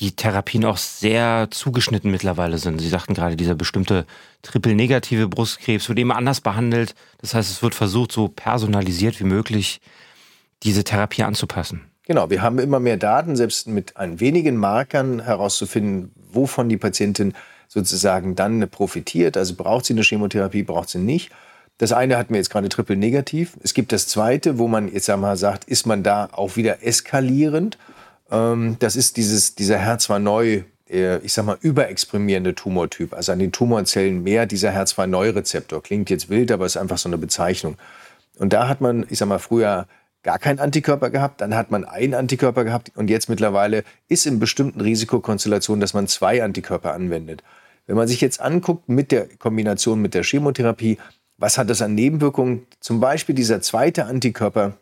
die 0.00 0.12
Therapien 0.12 0.64
auch 0.64 0.76
sehr 0.76 1.48
zugeschnitten 1.50 2.10
mittlerweile 2.10 2.58
sind. 2.58 2.80
Sie 2.80 2.88
sagten 2.88 3.14
gerade, 3.14 3.36
dieser 3.36 3.56
bestimmte 3.56 4.06
triple-negative 4.42 5.28
Brustkrebs 5.28 5.88
wird 5.88 5.98
immer 5.98 6.16
anders 6.16 6.40
behandelt. 6.40 6.94
Das 7.18 7.34
heißt, 7.34 7.50
es 7.50 7.62
wird 7.62 7.74
versucht, 7.74 8.12
so 8.12 8.28
personalisiert 8.28 9.18
wie 9.20 9.24
möglich 9.24 9.80
diese 10.62 10.84
Therapie 10.84 11.24
anzupassen. 11.24 11.87
Genau, 12.08 12.28
wir 12.30 12.42
haben 12.42 12.58
immer 12.58 12.80
mehr 12.80 12.96
Daten, 12.96 13.36
selbst 13.36 13.68
mit 13.68 13.96
ein 13.96 14.18
wenigen 14.18 14.56
Markern 14.56 15.20
herauszufinden, 15.20 16.10
wovon 16.32 16.68
die 16.68 16.76
Patientin 16.76 17.34
sozusagen 17.68 18.34
dann 18.34 18.68
profitiert. 18.68 19.36
Also 19.36 19.54
braucht 19.54 19.84
sie 19.84 19.92
eine 19.92 20.02
Chemotherapie, 20.02 20.64
braucht 20.64 20.88
sie 20.88 20.98
nicht. 20.98 21.30
Das 21.76 21.92
eine 21.92 22.16
hatten 22.18 22.30
wir 22.34 22.38
jetzt 22.38 22.50
gerade 22.50 22.68
triple 22.68 22.96
negativ. 22.96 23.56
Es 23.62 23.74
gibt 23.74 23.92
das 23.92 24.08
zweite, 24.08 24.58
wo 24.58 24.66
man 24.66 24.92
jetzt 24.92 25.08
einmal 25.08 25.36
sagt, 25.36 25.64
ist 25.66 25.86
man 25.86 26.02
da 26.02 26.28
auch 26.32 26.56
wieder 26.56 26.84
eskalierend 26.84 27.78
ähm, 28.30 28.76
das 28.78 28.96
ist 28.96 29.16
dieses, 29.16 29.54
dieser 29.54 29.78
HER2-Neu, 29.78 30.62
äh, 30.90 31.18
ich 31.18 31.32
sag 31.32 31.44
mal, 31.44 31.58
überexprimierende 31.60 32.54
Tumortyp. 32.54 33.14
Also 33.14 33.32
an 33.32 33.38
den 33.38 33.52
Tumorzellen 33.52 34.22
mehr 34.22 34.46
dieser 34.46 34.70
HER2-Neu-Rezeptor. 34.72 35.82
Klingt 35.82 36.10
jetzt 36.10 36.28
wild, 36.28 36.52
aber 36.52 36.66
ist 36.66 36.76
einfach 36.76 36.98
so 36.98 37.08
eine 37.08 37.18
Bezeichnung. 37.18 37.76
Und 38.38 38.52
da 38.52 38.68
hat 38.68 38.80
man, 38.80 39.06
ich 39.08 39.18
sag 39.18 39.28
mal, 39.28 39.38
früher 39.38 39.86
gar 40.28 40.38
keinen 40.38 40.58
Antikörper 40.58 41.08
gehabt, 41.08 41.40
dann 41.40 41.54
hat 41.54 41.70
man 41.70 41.86
einen 41.86 42.12
Antikörper 42.12 42.62
gehabt 42.62 42.92
und 42.94 43.08
jetzt 43.08 43.30
mittlerweile 43.30 43.82
ist 44.08 44.26
in 44.26 44.38
bestimmten 44.38 44.82
Risikokonstellationen, 44.82 45.80
dass 45.80 45.94
man 45.94 46.06
zwei 46.06 46.44
Antikörper 46.44 46.92
anwendet. 46.92 47.42
Wenn 47.86 47.96
man 47.96 48.06
sich 48.06 48.20
jetzt 48.20 48.38
anguckt 48.38 48.90
mit 48.90 49.10
der 49.10 49.26
Kombination 49.38 50.02
mit 50.02 50.12
der 50.12 50.24
Chemotherapie, 50.24 50.98
was 51.38 51.56
hat 51.56 51.70
das 51.70 51.80
an 51.80 51.94
Nebenwirkungen? 51.94 52.66
Zum 52.78 53.00
Beispiel 53.00 53.34
dieser 53.34 53.62
zweite 53.62 54.04
Antikörper, 54.04 54.74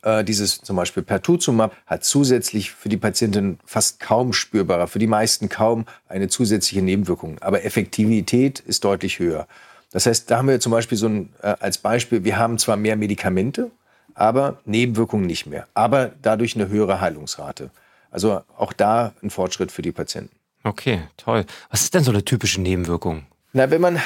äh, 0.00 0.24
dieses 0.24 0.62
zum 0.62 0.76
Beispiel 0.76 1.02
Pertuzumab 1.02 1.76
hat 1.84 2.02
zusätzlich 2.02 2.70
für 2.70 2.88
die 2.88 2.96
Patientin 2.96 3.58
fast 3.66 4.00
kaum 4.00 4.32
spürbarer, 4.32 4.86
für 4.86 4.98
die 4.98 5.06
meisten 5.06 5.50
kaum 5.50 5.84
eine 6.08 6.28
zusätzliche 6.28 6.80
Nebenwirkung. 6.80 7.36
Aber 7.42 7.66
Effektivität 7.66 8.60
ist 8.60 8.82
deutlich 8.82 9.18
höher. 9.18 9.46
Das 9.92 10.06
heißt, 10.06 10.30
da 10.30 10.38
haben 10.38 10.48
wir 10.48 10.58
zum 10.58 10.72
Beispiel 10.72 10.96
so 10.96 11.08
ein, 11.08 11.34
äh, 11.42 11.54
als 11.60 11.76
Beispiel, 11.76 12.24
wir 12.24 12.38
haben 12.38 12.56
zwar 12.56 12.78
mehr 12.78 12.96
Medikamente, 12.96 13.70
aber 14.14 14.58
Nebenwirkungen 14.64 15.26
nicht 15.26 15.46
mehr. 15.46 15.66
Aber 15.74 16.12
dadurch 16.22 16.54
eine 16.56 16.68
höhere 16.68 17.00
Heilungsrate. 17.00 17.70
Also 18.10 18.42
auch 18.56 18.72
da 18.72 19.12
ein 19.22 19.30
Fortschritt 19.30 19.72
für 19.72 19.82
die 19.82 19.92
Patienten. 19.92 20.34
Okay, 20.62 21.02
toll. 21.16 21.44
Was 21.70 21.82
ist 21.82 21.94
denn 21.94 22.04
so 22.04 22.10
eine 22.10 22.24
typische 22.24 22.60
Nebenwirkung? 22.60 23.24
Na, 23.52 23.70
wenn 23.70 23.80
man, 23.80 24.00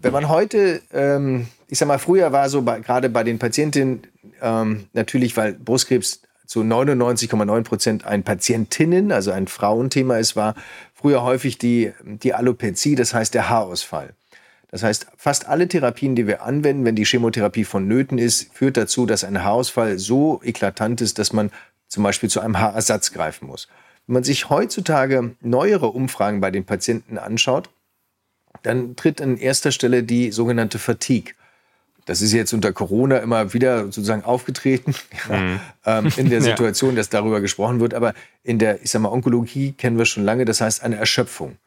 wenn 0.00 0.12
man 0.12 0.28
heute, 0.28 0.82
ähm, 0.92 1.46
ich 1.68 1.78
sag 1.78 1.86
mal, 1.86 1.98
früher 1.98 2.32
war 2.32 2.48
so 2.48 2.62
bei, 2.62 2.80
gerade 2.80 3.08
bei 3.08 3.22
den 3.22 3.38
Patientinnen 3.38 4.02
ähm, 4.40 4.86
natürlich, 4.92 5.36
weil 5.36 5.52
Brustkrebs 5.54 6.22
zu 6.46 6.60
99,9 6.60 7.62
Prozent 7.62 8.04
ein 8.04 8.22
Patientinnen, 8.22 9.12
also 9.12 9.30
ein 9.30 9.46
Frauenthema 9.46 10.18
ist, 10.18 10.36
war 10.36 10.54
früher 10.94 11.22
häufig 11.22 11.58
die, 11.58 11.92
die 12.02 12.34
Alopezie, 12.34 12.96
das 12.96 13.14
heißt 13.14 13.34
der 13.34 13.48
Haarausfall. 13.48 14.14
Das 14.74 14.82
heißt, 14.82 15.06
fast 15.16 15.46
alle 15.46 15.68
Therapien, 15.68 16.16
die 16.16 16.26
wir 16.26 16.42
anwenden, 16.42 16.84
wenn 16.84 16.96
die 16.96 17.04
Chemotherapie 17.04 17.62
vonnöten 17.62 18.18
ist, 18.18 18.52
führt 18.52 18.76
dazu, 18.76 19.06
dass 19.06 19.22
ein 19.22 19.44
Haarausfall 19.44 20.00
so 20.00 20.40
eklatant 20.42 21.00
ist, 21.00 21.20
dass 21.20 21.32
man 21.32 21.52
zum 21.86 22.02
Beispiel 22.02 22.28
zu 22.28 22.40
einem 22.40 22.58
Haarersatz 22.58 23.12
greifen 23.12 23.46
muss. 23.46 23.68
Wenn 24.08 24.14
man 24.14 24.24
sich 24.24 24.50
heutzutage 24.50 25.36
neuere 25.40 25.86
Umfragen 25.86 26.40
bei 26.40 26.50
den 26.50 26.64
Patienten 26.64 27.18
anschaut, 27.18 27.70
dann 28.64 28.96
tritt 28.96 29.22
an 29.22 29.36
erster 29.36 29.70
Stelle 29.70 30.02
die 30.02 30.32
sogenannte 30.32 30.80
Fatigue. 30.80 31.34
Das 32.04 32.20
ist 32.20 32.32
jetzt 32.32 32.52
unter 32.52 32.72
Corona 32.72 33.18
immer 33.18 33.52
wieder 33.52 33.84
sozusagen 33.84 34.24
aufgetreten, 34.24 34.92
mhm. 35.30 35.60
ähm, 35.86 36.12
in 36.16 36.30
der 36.30 36.42
Situation, 36.42 36.90
ja. 36.90 36.96
dass 36.96 37.10
darüber 37.10 37.40
gesprochen 37.40 37.78
wird. 37.78 37.94
Aber 37.94 38.12
in 38.42 38.58
der, 38.58 38.82
ich 38.82 38.90
sag 38.90 39.02
mal, 39.02 39.12
Onkologie 39.12 39.70
kennen 39.70 39.98
wir 39.98 40.04
schon 40.04 40.24
lange, 40.24 40.44
das 40.44 40.60
heißt 40.60 40.82
eine 40.82 40.96
Erschöpfung, 40.96 41.58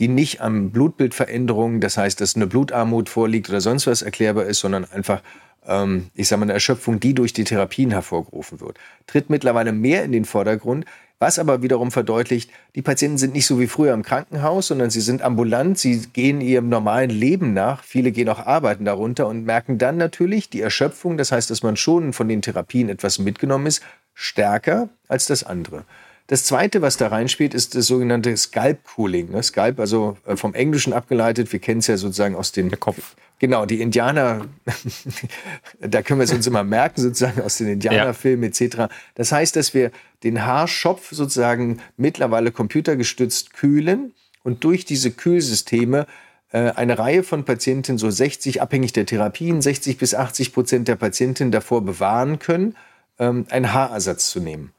die 0.00 0.08
nicht 0.08 0.40
an 0.40 0.70
Blutbildveränderungen, 0.70 1.80
das 1.80 1.96
heißt, 1.96 2.20
dass 2.20 2.36
eine 2.36 2.46
Blutarmut 2.46 3.08
vorliegt 3.08 3.48
oder 3.48 3.60
sonst 3.60 3.86
was 3.86 4.02
erklärbar 4.02 4.44
ist, 4.44 4.60
sondern 4.60 4.84
einfach, 4.84 5.22
ähm, 5.66 6.10
ich 6.14 6.28
sag 6.28 6.38
mal, 6.38 6.44
eine 6.44 6.52
Erschöpfung, 6.52 6.98
die 7.00 7.14
durch 7.14 7.32
die 7.32 7.44
Therapien 7.44 7.90
hervorgerufen 7.90 8.60
wird. 8.60 8.78
Tritt 9.06 9.30
mittlerweile 9.30 9.72
mehr 9.72 10.04
in 10.04 10.12
den 10.12 10.24
Vordergrund, 10.24 10.84
was 11.20 11.38
aber 11.38 11.62
wiederum 11.62 11.92
verdeutlicht, 11.92 12.50
die 12.74 12.82
Patienten 12.82 13.18
sind 13.18 13.34
nicht 13.34 13.46
so 13.46 13.60
wie 13.60 13.68
früher 13.68 13.94
im 13.94 14.02
Krankenhaus, 14.02 14.66
sondern 14.66 14.90
sie 14.90 15.00
sind 15.00 15.22
ambulant, 15.22 15.78
sie 15.78 16.08
gehen 16.12 16.40
ihrem 16.40 16.68
normalen 16.68 17.08
Leben 17.08 17.54
nach. 17.54 17.84
Viele 17.84 18.10
gehen 18.10 18.28
auch 18.28 18.44
arbeiten 18.44 18.84
darunter 18.84 19.28
und 19.28 19.44
merken 19.44 19.78
dann 19.78 19.96
natürlich 19.96 20.50
die 20.50 20.60
Erschöpfung, 20.60 21.16
das 21.16 21.30
heißt, 21.30 21.50
dass 21.50 21.62
man 21.62 21.76
schon 21.76 22.12
von 22.12 22.28
den 22.28 22.42
Therapien 22.42 22.88
etwas 22.88 23.20
mitgenommen 23.20 23.66
ist, 23.66 23.82
stärker 24.12 24.88
als 25.08 25.26
das 25.26 25.44
andere. 25.44 25.84
Das 26.26 26.44
zweite, 26.44 26.80
was 26.80 26.96
da 26.96 27.08
reinspielt, 27.08 27.52
ist 27.52 27.74
das 27.74 27.86
sogenannte 27.86 28.34
Scalp 28.36 28.82
Cooling. 28.94 29.30
Ne? 29.30 29.42
Scalp, 29.42 29.78
also 29.78 30.16
äh, 30.26 30.36
vom 30.36 30.54
Englischen 30.54 30.92
abgeleitet. 30.94 31.52
Wir 31.52 31.60
kennen 31.60 31.80
es 31.80 31.86
ja 31.86 31.98
sozusagen 31.98 32.34
aus 32.34 32.52
dem 32.52 32.70
Der 32.70 32.78
Kopf. 32.78 33.14
Genau, 33.38 33.66
die 33.66 33.82
Indianer, 33.82 34.46
da 35.80 36.02
können 36.02 36.20
wir 36.20 36.24
es 36.24 36.32
uns 36.32 36.46
immer 36.46 36.64
merken, 36.64 37.02
sozusagen 37.02 37.42
aus 37.42 37.58
den 37.58 37.68
Indianerfilmen 37.68 38.48
etc. 38.48 38.88
Das 39.16 39.32
heißt, 39.32 39.56
dass 39.56 39.74
wir 39.74 39.90
den 40.22 40.46
Haarschopf 40.46 41.10
sozusagen 41.10 41.80
mittlerweile 41.96 42.52
computergestützt 42.52 43.52
kühlen 43.52 44.14
und 44.44 44.64
durch 44.64 44.84
diese 44.84 45.10
Kühlsysteme 45.10 46.06
äh, 46.52 46.70
eine 46.70 46.98
Reihe 46.98 47.22
von 47.22 47.44
Patienten, 47.44 47.98
so 47.98 48.08
60, 48.08 48.62
abhängig 48.62 48.92
der 48.92 49.04
Therapien, 49.04 49.60
60 49.60 49.98
bis 49.98 50.14
80 50.14 50.54
Prozent 50.54 50.88
der 50.88 50.96
Patienten 50.96 51.50
davor 51.50 51.84
bewahren 51.84 52.38
können, 52.38 52.76
ähm, 53.18 53.46
einen 53.50 53.72
Haarersatz 53.72 54.30
zu 54.30 54.40
nehmen. 54.40 54.72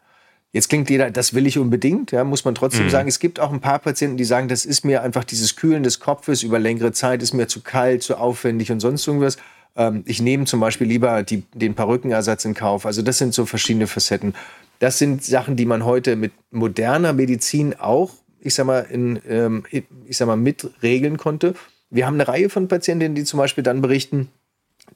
Jetzt 0.55 0.69
klingt 0.69 0.89
jeder, 0.89 1.11
das 1.11 1.33
will 1.33 1.47
ich 1.47 1.57
unbedingt, 1.57 2.13
ja, 2.13 2.23
muss 2.23 2.45
man 2.45 2.55
trotzdem 2.55 2.85
mhm. 2.85 2.89
sagen. 2.89 3.09
Es 3.09 3.19
gibt 3.19 3.41
auch 3.41 3.51
ein 3.51 3.59
paar 3.59 3.79
Patienten, 3.79 4.15
die 4.15 4.23
sagen, 4.23 4.47
das 4.47 4.63
ist 4.63 4.85
mir 4.85 5.03
einfach 5.03 5.25
dieses 5.25 5.57
Kühlen 5.57 5.83
des 5.83 5.99
Kopfes 5.99 6.43
über 6.43 6.59
längere 6.59 6.93
Zeit, 6.93 7.21
ist 7.21 7.33
mir 7.33 7.49
zu 7.49 7.59
kalt, 7.59 8.03
zu 8.03 8.15
aufwendig 8.17 8.71
und 8.71 8.79
sonst 8.79 9.05
irgendwas. 9.05 9.35
Ähm, 9.75 10.03
ich 10.05 10.21
nehme 10.21 10.45
zum 10.45 10.61
Beispiel 10.61 10.87
lieber 10.87 11.23
die, 11.23 11.43
den 11.53 11.75
Perückenersatz 11.75 12.45
in 12.45 12.53
Kauf. 12.53 12.85
Also 12.85 13.01
das 13.01 13.17
sind 13.17 13.33
so 13.33 13.45
verschiedene 13.45 13.85
Facetten. 13.85 14.33
Das 14.79 14.97
sind 14.97 15.25
Sachen, 15.25 15.57
die 15.57 15.65
man 15.65 15.83
heute 15.83 16.15
mit 16.15 16.31
moderner 16.51 17.11
Medizin 17.11 17.73
auch, 17.77 18.13
ich 18.39 18.53
sag 18.53 18.65
mal, 18.65 18.87
in, 18.89 19.19
ähm, 19.27 19.65
ich 19.71 20.15
sag 20.15 20.27
mal, 20.27 20.37
mitregeln 20.37 21.17
konnte. 21.17 21.55
Wir 21.89 22.05
haben 22.05 22.13
eine 22.13 22.29
Reihe 22.29 22.47
von 22.47 22.69
Patientinnen, 22.69 23.13
die 23.13 23.25
zum 23.25 23.39
Beispiel 23.39 23.65
dann 23.65 23.81
berichten, 23.81 24.29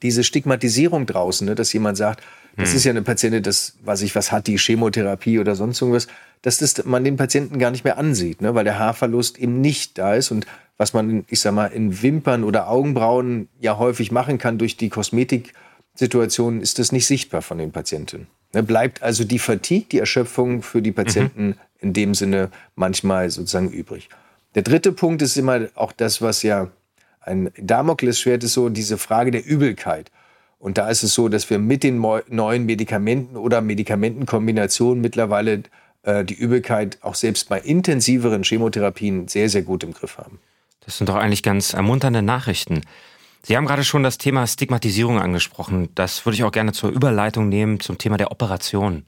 diese 0.02 0.24
Stigmatisierung 0.24 1.06
draußen, 1.06 1.46
ne, 1.46 1.54
dass 1.54 1.72
jemand 1.72 1.96
sagt, 1.96 2.22
das 2.56 2.70
hm. 2.70 2.76
ist 2.76 2.84
ja 2.84 2.90
eine 2.90 3.02
Patientin, 3.02 3.42
das, 3.42 3.74
was 3.84 4.02
ich 4.02 4.14
was 4.14 4.32
hat, 4.32 4.46
die 4.46 4.58
Chemotherapie 4.58 5.38
oder 5.38 5.54
sonst 5.54 5.80
irgendwas, 5.80 6.08
dass 6.42 6.58
das 6.58 6.84
man 6.84 7.04
den 7.04 7.16
Patienten 7.16 7.58
gar 7.58 7.70
nicht 7.70 7.84
mehr 7.84 7.98
ansieht, 7.98 8.40
ne, 8.40 8.54
weil 8.54 8.64
der 8.64 8.78
Haarverlust 8.78 9.38
eben 9.38 9.60
nicht 9.60 9.98
da 9.98 10.14
ist 10.14 10.30
und 10.30 10.46
was 10.76 10.94
man, 10.94 11.24
ich 11.28 11.40
sag 11.40 11.52
mal, 11.52 11.66
in 11.66 12.02
Wimpern 12.02 12.42
oder 12.42 12.68
Augenbrauen 12.68 13.48
ja 13.60 13.76
häufig 13.76 14.10
machen 14.10 14.38
kann 14.38 14.56
durch 14.56 14.78
die 14.78 14.88
Kosmetiksituation, 14.88 16.62
ist 16.62 16.78
das 16.78 16.90
nicht 16.90 17.06
sichtbar 17.06 17.42
von 17.42 17.58
den 17.58 17.70
Patienten. 17.70 18.28
Ne, 18.52 18.62
bleibt 18.62 19.02
also 19.02 19.24
die 19.24 19.38
Fatigue, 19.38 19.86
die 19.90 19.98
Erschöpfung 19.98 20.62
für 20.62 20.82
die 20.82 20.92
Patienten 20.92 21.46
mhm. 21.48 21.54
in 21.80 21.92
dem 21.92 22.14
Sinne 22.14 22.50
manchmal 22.74 23.30
sozusagen 23.30 23.70
übrig. 23.70 24.08
Der 24.54 24.62
dritte 24.62 24.92
Punkt 24.92 25.22
ist 25.22 25.36
immer 25.36 25.68
auch 25.74 25.92
das, 25.92 26.20
was 26.22 26.42
ja 26.42 26.68
ein 27.20 27.50
Damoklesschwert 27.56 28.44
ist, 28.44 28.54
so 28.54 28.68
diese 28.68 28.98
Frage 28.98 29.30
der 29.30 29.44
Übelkeit. 29.44 30.10
Und 30.58 30.76
da 30.78 30.88
ist 30.88 31.02
es 31.02 31.14
so, 31.14 31.28
dass 31.28 31.48
wir 31.48 31.58
mit 31.58 31.82
den 31.82 32.00
neuen 32.28 32.66
Medikamenten 32.66 33.36
oder 33.36 33.60
Medikamentenkombinationen 33.60 35.00
mittlerweile 35.00 35.62
äh, 36.02 36.24
die 36.24 36.34
Übelkeit 36.34 36.98
auch 37.02 37.14
selbst 37.14 37.48
bei 37.48 37.60
intensiveren 37.60 38.42
Chemotherapien 38.42 39.28
sehr, 39.28 39.48
sehr 39.48 39.62
gut 39.62 39.84
im 39.84 39.92
Griff 39.92 40.18
haben. 40.18 40.38
Das 40.84 40.98
sind 40.98 41.08
doch 41.08 41.16
eigentlich 41.16 41.42
ganz 41.42 41.72
ermunternde 41.72 42.22
Nachrichten. 42.22 42.82
Sie 43.42 43.56
haben 43.56 43.66
gerade 43.66 43.84
schon 43.84 44.02
das 44.02 44.18
Thema 44.18 44.46
Stigmatisierung 44.46 45.18
angesprochen. 45.18 45.88
Das 45.94 46.26
würde 46.26 46.34
ich 46.34 46.44
auch 46.44 46.52
gerne 46.52 46.72
zur 46.72 46.90
Überleitung 46.90 47.48
nehmen 47.48 47.80
zum 47.80 47.96
Thema 47.96 48.18
der 48.18 48.30
Operation. 48.30 49.04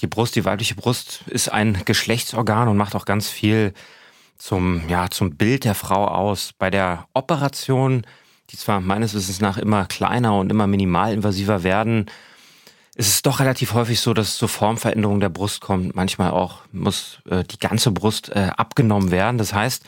Die 0.00 0.06
Brust, 0.06 0.36
die 0.36 0.44
weibliche 0.44 0.74
Brust 0.74 1.24
ist 1.26 1.50
ein 1.50 1.82
Geschlechtsorgan 1.84 2.68
und 2.68 2.76
macht 2.76 2.94
auch 2.94 3.04
ganz 3.04 3.28
viel 3.28 3.72
zum, 4.36 4.88
ja, 4.88 5.10
zum 5.10 5.36
Bild 5.36 5.64
der 5.64 5.74
Frau 5.74 6.06
aus. 6.06 6.52
Bei 6.58 6.70
der 6.70 7.06
Operation 7.14 8.04
die 8.50 8.56
zwar 8.56 8.80
meines 8.80 9.14
Wissens 9.14 9.40
nach 9.40 9.58
immer 9.58 9.86
kleiner 9.86 10.38
und 10.38 10.50
immer 10.50 10.66
minimalinvasiver 10.66 11.62
werden, 11.62 12.06
ist 12.94 13.08
es 13.08 13.22
doch 13.22 13.40
relativ 13.40 13.74
häufig 13.74 14.00
so, 14.00 14.14
dass 14.14 14.28
es 14.28 14.36
zur 14.36 14.48
Formveränderung 14.48 15.18
der 15.18 15.28
Brust 15.28 15.60
kommt. 15.60 15.96
Manchmal 15.96 16.30
auch 16.30 16.60
muss 16.70 17.20
äh, 17.28 17.42
die 17.42 17.58
ganze 17.58 17.90
Brust 17.90 18.28
äh, 18.28 18.50
abgenommen 18.56 19.10
werden. 19.10 19.38
Das 19.38 19.52
heißt, 19.52 19.82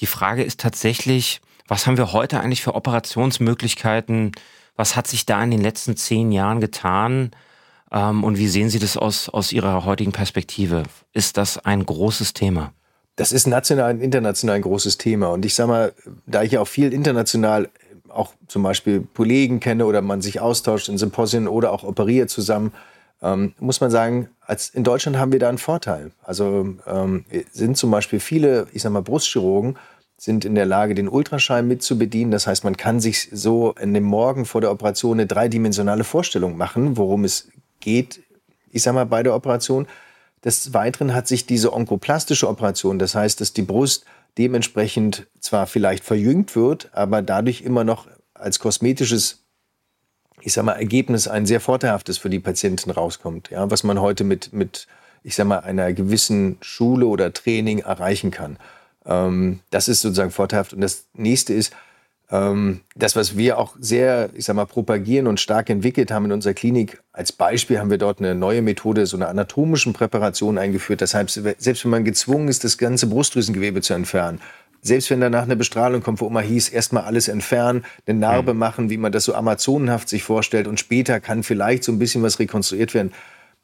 die 0.00 0.06
Frage 0.06 0.42
ist 0.42 0.58
tatsächlich, 0.58 1.40
was 1.68 1.86
haben 1.86 1.96
wir 1.96 2.12
heute 2.12 2.40
eigentlich 2.40 2.62
für 2.62 2.74
Operationsmöglichkeiten? 2.74 4.32
Was 4.74 4.96
hat 4.96 5.06
sich 5.06 5.26
da 5.26 5.40
in 5.44 5.52
den 5.52 5.60
letzten 5.60 5.96
zehn 5.96 6.32
Jahren 6.32 6.60
getan? 6.60 7.30
Ähm, 7.92 8.24
und 8.24 8.38
wie 8.38 8.48
sehen 8.48 8.70
Sie 8.70 8.80
das 8.80 8.96
aus, 8.96 9.28
aus 9.28 9.52
Ihrer 9.52 9.84
heutigen 9.84 10.10
Perspektive? 10.10 10.82
Ist 11.12 11.36
das 11.36 11.58
ein 11.58 11.86
großes 11.86 12.32
Thema? 12.32 12.72
Das 13.20 13.32
ist 13.32 13.46
national 13.46 13.92
und 13.92 14.00
international 14.00 14.56
ein 14.56 14.62
großes 14.62 14.96
Thema. 14.96 15.28
Und 15.28 15.44
ich 15.44 15.54
sage 15.54 15.68
mal, 15.68 15.92
da 16.24 16.42
ich 16.42 16.52
ja 16.52 16.60
auch 16.62 16.66
viel 16.66 16.90
international 16.94 17.68
auch 18.08 18.32
zum 18.48 18.62
Beispiel 18.62 19.06
Kollegen 19.14 19.60
kenne 19.60 19.84
oder 19.84 20.00
man 20.00 20.22
sich 20.22 20.40
austauscht 20.40 20.88
in 20.88 20.96
Symposien 20.96 21.46
oder 21.46 21.70
auch 21.70 21.84
operiert 21.84 22.30
zusammen, 22.30 22.72
ähm, 23.20 23.52
muss 23.58 23.82
man 23.82 23.90
sagen, 23.90 24.30
als 24.40 24.70
in 24.70 24.84
Deutschland 24.84 25.18
haben 25.18 25.32
wir 25.32 25.38
da 25.38 25.50
einen 25.50 25.58
Vorteil. 25.58 26.12
Also 26.22 26.66
ähm, 26.86 27.26
sind 27.52 27.76
zum 27.76 27.90
Beispiel 27.90 28.20
viele, 28.20 28.68
ich 28.72 28.80
sag 28.80 28.90
mal, 28.90 29.02
Brustchirurgen 29.02 29.76
sind 30.16 30.46
in 30.46 30.54
der 30.54 30.64
Lage, 30.64 30.94
den 30.94 31.06
Ultraschall 31.10 31.62
mit 31.62 31.82
zu 31.82 31.98
bedienen. 31.98 32.30
Das 32.30 32.46
heißt, 32.46 32.64
man 32.64 32.78
kann 32.78 33.00
sich 33.00 33.28
so 33.32 33.74
in 33.78 33.92
dem 33.92 34.04
Morgen 34.04 34.46
vor 34.46 34.62
der 34.62 34.70
Operation 34.70 35.18
eine 35.18 35.26
dreidimensionale 35.26 36.04
Vorstellung 36.04 36.56
machen, 36.56 36.96
worum 36.96 37.24
es 37.24 37.48
geht, 37.80 38.22
ich 38.70 38.82
sag 38.82 38.94
mal, 38.94 39.04
bei 39.04 39.22
der 39.22 39.34
Operation. 39.34 39.86
Des 40.44 40.72
Weiteren 40.72 41.14
hat 41.14 41.28
sich 41.28 41.46
diese 41.46 41.72
onkoplastische 41.72 42.48
Operation, 42.48 42.98
das 42.98 43.14
heißt, 43.14 43.40
dass 43.40 43.52
die 43.52 43.62
Brust 43.62 44.06
dementsprechend 44.38 45.26
zwar 45.38 45.66
vielleicht 45.66 46.04
verjüngt 46.04 46.56
wird, 46.56 46.88
aber 46.92 47.20
dadurch 47.20 47.62
immer 47.62 47.84
noch 47.84 48.06
als 48.32 48.58
kosmetisches, 48.58 49.44
ich 50.40 50.52
sag 50.52 50.64
mal, 50.64 50.72
Ergebnis 50.72 51.28
ein 51.28 51.46
sehr 51.46 51.60
vorteilhaftes 51.60 52.16
für 52.16 52.30
die 52.30 52.38
Patienten 52.38 52.90
rauskommt. 52.90 53.50
Ja, 53.50 53.70
was 53.70 53.84
man 53.84 54.00
heute 54.00 54.24
mit, 54.24 54.52
mit, 54.52 54.86
ich 55.22 55.34
sag 55.34 55.46
mal, 55.46 55.58
einer 55.58 55.92
gewissen 55.92 56.56
Schule 56.62 57.06
oder 57.06 57.32
Training 57.32 57.80
erreichen 57.80 58.30
kann. 58.30 58.56
Ähm, 59.04 59.60
das 59.70 59.88
ist 59.88 60.00
sozusagen 60.00 60.30
vorteilhaft. 60.30 60.72
Und 60.72 60.80
das 60.80 61.06
nächste 61.12 61.52
ist, 61.52 61.74
das, 62.30 63.16
was 63.16 63.36
wir 63.36 63.58
auch 63.58 63.74
sehr, 63.80 64.30
ich 64.34 64.44
sag 64.44 64.54
mal, 64.54 64.64
propagieren 64.64 65.26
und 65.26 65.40
stark 65.40 65.68
entwickelt 65.68 66.12
haben 66.12 66.26
in 66.26 66.32
unserer 66.32 66.54
Klinik, 66.54 67.02
als 67.12 67.32
Beispiel 67.32 67.80
haben 67.80 67.90
wir 67.90 67.98
dort 67.98 68.20
eine 68.20 68.36
neue 68.36 68.62
Methode, 68.62 69.04
so 69.06 69.16
eine 69.16 69.26
anatomischen 69.26 69.94
Präparation 69.94 70.56
eingeführt. 70.56 71.00
Das 71.00 71.12
heißt, 71.12 71.42
selbst 71.58 71.84
wenn 71.84 71.90
man 71.90 72.04
gezwungen 72.04 72.46
ist, 72.46 72.62
das 72.62 72.78
ganze 72.78 73.08
Brustdrüsengewebe 73.08 73.82
zu 73.82 73.94
entfernen, 73.94 74.40
selbst 74.80 75.10
wenn 75.10 75.20
danach 75.20 75.42
eine 75.42 75.56
Bestrahlung 75.56 76.02
kommt, 76.02 76.20
wo 76.20 76.28
immer 76.28 76.40
hieß, 76.40 76.68
erstmal 76.68 77.02
alles 77.02 77.26
entfernen, 77.28 77.84
eine 78.06 78.18
Narbe 78.18 78.54
mhm. 78.54 78.60
machen, 78.60 78.90
wie 78.90 78.96
man 78.96 79.12
das 79.12 79.24
so 79.24 79.34
amazonenhaft 79.34 80.08
sich 80.08 80.22
vorstellt 80.22 80.68
und 80.68 80.78
später 80.78 81.18
kann 81.18 81.42
vielleicht 81.42 81.84
so 81.84 81.90
ein 81.90 81.98
bisschen 81.98 82.22
was 82.22 82.38
rekonstruiert 82.38 82.94
werden. 82.94 83.12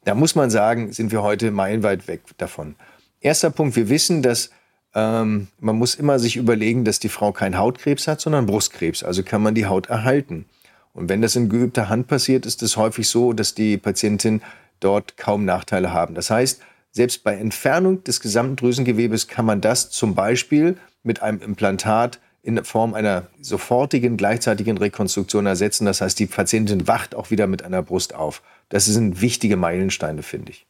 Da 0.03 0.13
muss 0.13 0.35
man 0.35 0.49
sagen, 0.49 0.91
sind 0.91 1.11
wir 1.11 1.23
heute 1.23 1.51
meilenweit 1.51 2.07
weg 2.07 2.21
davon. 2.37 2.75
Erster 3.21 3.49
Punkt, 3.49 3.75
wir 3.75 3.89
wissen, 3.89 4.21
dass 4.21 4.51
ähm, 4.97 5.47
man 5.59 5.75
muss 5.75 5.93
immer 5.93 6.17
sich 6.17 6.37
überlegen, 6.37 6.83
dass 6.83 6.99
die 6.99 7.09
Frau 7.09 7.31
keinen 7.31 7.59
Hautkrebs 7.59 8.07
hat, 8.07 8.19
sondern 8.19 8.47
Brustkrebs. 8.47 9.03
Also 9.03 9.21
kann 9.21 9.43
man 9.43 9.53
die 9.53 9.67
Haut 9.67 9.85
erhalten. 9.89 10.45
Und 10.93 11.07
wenn 11.07 11.21
das 11.21 11.35
in 11.35 11.49
geübter 11.49 11.87
Hand 11.87 12.07
passiert, 12.07 12.47
ist 12.47 12.63
es 12.63 12.77
häufig 12.77 13.07
so, 13.07 13.31
dass 13.31 13.53
die 13.53 13.77
Patientinnen 13.77 14.41
dort 14.79 15.15
kaum 15.15 15.45
Nachteile 15.45 15.93
haben. 15.93 16.15
Das 16.15 16.31
heißt, 16.31 16.61
selbst 16.91 17.23
bei 17.23 17.35
Entfernung 17.35 18.03
des 18.05 18.21
gesamten 18.21 18.55
Drüsengewebes 18.55 19.27
kann 19.27 19.45
man 19.45 19.61
das 19.61 19.91
zum 19.91 20.15
Beispiel 20.15 20.77
mit 21.03 21.21
einem 21.21 21.41
Implantat 21.41 22.19
in 22.41 22.63
Form 22.63 22.95
einer 22.95 23.27
sofortigen, 23.39 24.17
gleichzeitigen 24.17 24.79
Rekonstruktion 24.79 25.45
ersetzen. 25.45 25.85
Das 25.85 26.01
heißt, 26.01 26.17
die 26.17 26.25
Patientin 26.25 26.87
wacht 26.87 27.13
auch 27.13 27.29
wieder 27.29 27.45
mit 27.45 27.61
einer 27.61 27.83
Brust 27.83 28.15
auf. 28.15 28.41
Das 28.69 28.85
sind 28.85 29.21
wichtige 29.21 29.57
Meilensteine, 29.57 30.23
finde 30.23 30.53
ich. 30.53 30.65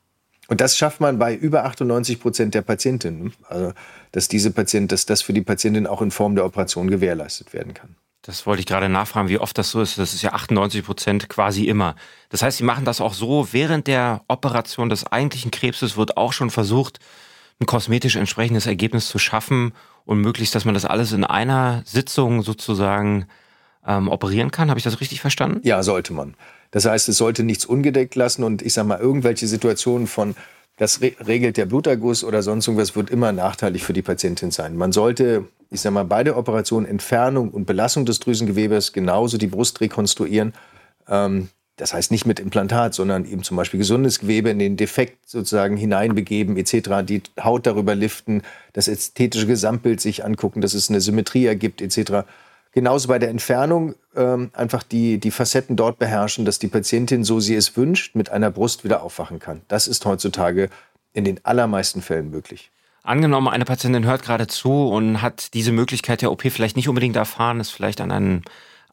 Und 0.48 0.62
das 0.62 0.78
schafft 0.78 1.02
man 1.02 1.20
bei 1.20 1.36
über 1.36 1.66
98 1.66 2.20
Prozent 2.20 2.54
der 2.54 2.62
Patientinnen. 2.62 3.34
Also, 3.50 3.74
dass 4.12 4.28
diese 4.28 4.52
Patient, 4.52 4.92
dass 4.92 5.06
das 5.06 5.22
für 5.22 5.34
die 5.34 5.42
Patientin 5.42 5.88
auch 5.88 6.02
in 6.02 6.12
Form 6.12 6.36
der 6.36 6.46
Operation 6.46 6.90
gewährleistet 6.90 7.54
werden 7.54 7.74
kann. 7.74 7.96
Das 8.22 8.46
wollte 8.46 8.60
ich 8.62 8.66
gerade 8.66 8.90
nachfragen, 8.90 9.30
wie 9.30 9.38
oft 9.38 9.58
das 9.58 9.72
so 9.72 9.82
ist. 9.82 9.98
Das 9.98 10.14
ist 10.14 10.22
ja 10.22 10.34
98 10.34 10.84
Prozent 10.84 11.30
quasi 11.30 11.66
immer. 11.66 11.96
Das 12.30 12.42
heißt, 12.42 12.58
Sie 12.58 12.64
machen 12.64 12.84
das 12.84 13.00
auch 13.00 13.14
so, 13.14 13.50
während 13.52 13.88
der 13.88 14.22
Operation 14.28 14.90
des 14.90 15.06
eigentlichen 15.06 15.52
Krebses 15.52 15.96
wird 15.96 16.18
auch 16.18 16.34
schon 16.34 16.50
versucht, 16.50 17.00
ein 17.60 17.66
kosmetisch 17.66 18.16
entsprechendes 18.16 18.66
Ergebnis 18.66 19.08
zu 19.08 19.18
schaffen 19.18 19.74
und 20.06 20.20
möglichst, 20.20 20.56
dass 20.56 20.66
man 20.66 20.74
das 20.74 20.86
alles 20.86 21.12
in 21.12 21.24
einer 21.24 21.84
Sitzung 21.86 22.42
sozusagen 22.42 23.28
ähm, 23.88 24.10
operieren 24.10 24.52
kann. 24.52 24.70
Habe 24.70 24.78
ich 24.78 24.84
das 24.84 25.00
richtig 25.00 25.22
verstanden? 25.22 25.62
Ja, 25.64 25.82
sollte 25.82 26.14
man. 26.14 26.36
Das 26.72 26.86
heißt, 26.86 27.10
es 27.10 27.18
sollte 27.18 27.44
nichts 27.44 27.66
ungedeckt 27.66 28.16
lassen 28.16 28.44
und 28.44 28.62
ich 28.62 28.74
sage 28.74 28.88
mal, 28.88 29.00
irgendwelche 29.00 29.48
Situationen 29.48 30.06
von, 30.06 30.36
das 30.78 31.02
regelt 31.02 31.58
der 31.58 31.66
Bluterguss 31.66 32.24
oder 32.24 32.44
sonst 32.44 32.68
irgendwas, 32.68 32.96
wird 32.96 33.10
immer 33.10 33.32
nachteilig 33.32 33.84
für 33.84 33.94
die 33.94 34.02
Patientin 34.02 34.52
sein. 34.52 34.76
Man 34.76 34.92
sollte, 34.92 35.46
ich 35.72 35.82
sage 35.82 35.94
mal, 35.94 36.04
bei 36.04 36.24
der 36.24 36.38
Operation 36.38 36.86
Entfernung 36.86 37.50
und 37.50 37.66
Belastung 37.66 38.06
des 38.06 38.20
Drüsengewebes 38.20 38.92
genauso 38.92 39.38
die 39.38 39.48
Brust 39.48 39.80
rekonstruieren. 39.80 40.54
Ähm, 41.08 41.48
das 41.78 41.94
heißt 41.94 42.10
nicht 42.12 42.26
mit 42.26 42.40
Implantat, 42.40 42.96
sondern 42.96 43.24
eben 43.24 43.44
zum 43.44 43.56
Beispiel 43.56 43.78
gesundes 43.78 44.20
Gewebe 44.20 44.50
in 44.50 44.58
den 44.58 44.78
Defekt 44.78 45.30
sozusagen 45.30 45.78
hineinbegeben 45.78 46.58
etc., 46.58 47.06
die 47.08 47.22
Haut 47.40 47.68
darüber 47.68 47.94
liften, 47.94 48.42
das 48.74 48.88
ästhetische 48.88 49.46
Gesamtbild 49.46 50.02
sich 50.02 50.26
angucken, 50.26 50.60
dass 50.60 50.74
es 50.74 50.90
eine 50.90 51.02
Symmetrie 51.02 51.46
ergibt 51.46 51.82
etc. 51.82 52.26
Genauso 52.78 53.08
bei 53.08 53.18
der 53.18 53.30
Entfernung 53.30 53.96
ähm, 54.16 54.52
einfach 54.54 54.84
die, 54.84 55.18
die 55.18 55.32
Facetten 55.32 55.76
dort 55.76 55.98
beherrschen, 55.98 56.46
dass 56.46 56.60
die 56.60 56.68
Patientin, 56.68 57.24
so 57.24 57.40
sie 57.40 57.56
es 57.56 57.76
wünscht, 57.76 58.14
mit 58.14 58.30
einer 58.30 58.52
Brust 58.52 58.84
wieder 58.84 59.02
aufwachen 59.02 59.40
kann. 59.40 59.64
Das 59.68 59.88
ist 59.88 60.06
heutzutage 60.06 60.70
in 61.12 61.26
den 61.26 61.44
allermeisten 61.44 62.04
Fällen 62.04 62.30
möglich. 62.30 62.70
Angenommen, 63.02 63.48
eine 63.48 63.66
Patientin 63.66 64.06
hört 64.06 64.22
gerade 64.22 64.46
zu 64.46 64.90
und 64.90 65.24
hat 65.24 65.56
diese 65.56 65.72
Möglichkeit 65.72 66.22
der 66.22 66.32
OP 66.32 66.44
vielleicht 66.52 66.76
nicht 66.76 66.88
unbedingt 66.88 67.16
erfahren, 67.16 67.60
ist 67.60 67.72
vielleicht 67.72 68.00
an 68.00 68.12
einem 68.12 68.44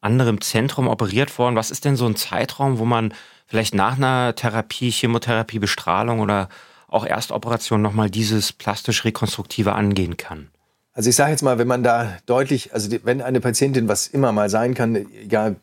anderen 0.01 0.41
Zentrum 0.41 0.89
operiert 0.89 1.39
worden. 1.39 1.55
Was 1.55 1.71
ist 1.71 1.85
denn 1.85 1.97
so 1.97 2.07
ein 2.07 2.17
Zeitraum, 2.17 2.79
wo 2.79 2.87
man 2.87 3.13
vielleicht 3.47 3.75
nach 3.75 3.99
einer 3.99 4.35
Therapie, 4.35 4.93
Chemotherapie, 4.93 5.59
Bestrahlung 5.59 6.21
oder 6.21 6.49
auch 6.89 7.05
Erstoperation 7.05 7.83
nochmal 7.83 8.09
dieses 8.09 8.51
plastisch-rekonstruktive 8.51 9.75
angehen 9.75 10.17
kann? 10.17 10.49
Also 10.97 11.11
ich 11.11 11.17
sage 11.17 11.33
jetzt 11.33 11.43
mal, 11.43 11.59
wenn 11.59 11.67
man 11.67 11.83
da 11.83 12.17
deutlich, 12.25 12.73
also 12.73 12.89
wenn 13.03 13.21
eine 13.21 13.41
Patientin, 13.41 13.89
was 13.89 14.07
immer 14.07 14.31
mal 14.31 14.49
sein 14.49 14.75
kann, 14.75 14.95
egal, 15.21 15.57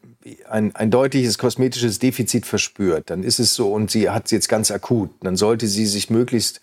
ein, 0.49 0.75
ein 0.75 0.91
deutliches 0.91 1.37
kosmetisches 1.37 1.99
Defizit 1.99 2.45
verspürt, 2.45 3.09
dann 3.09 3.23
ist 3.23 3.39
es 3.39 3.55
so 3.55 3.71
und 3.71 3.89
sie 3.89 4.09
hat 4.09 4.25
es 4.25 4.31
jetzt 4.31 4.49
ganz 4.49 4.71
akut, 4.71 5.09
dann 5.21 5.37
sollte 5.37 5.67
sie 5.67 5.85
sich 5.85 6.09
möglichst 6.09 6.59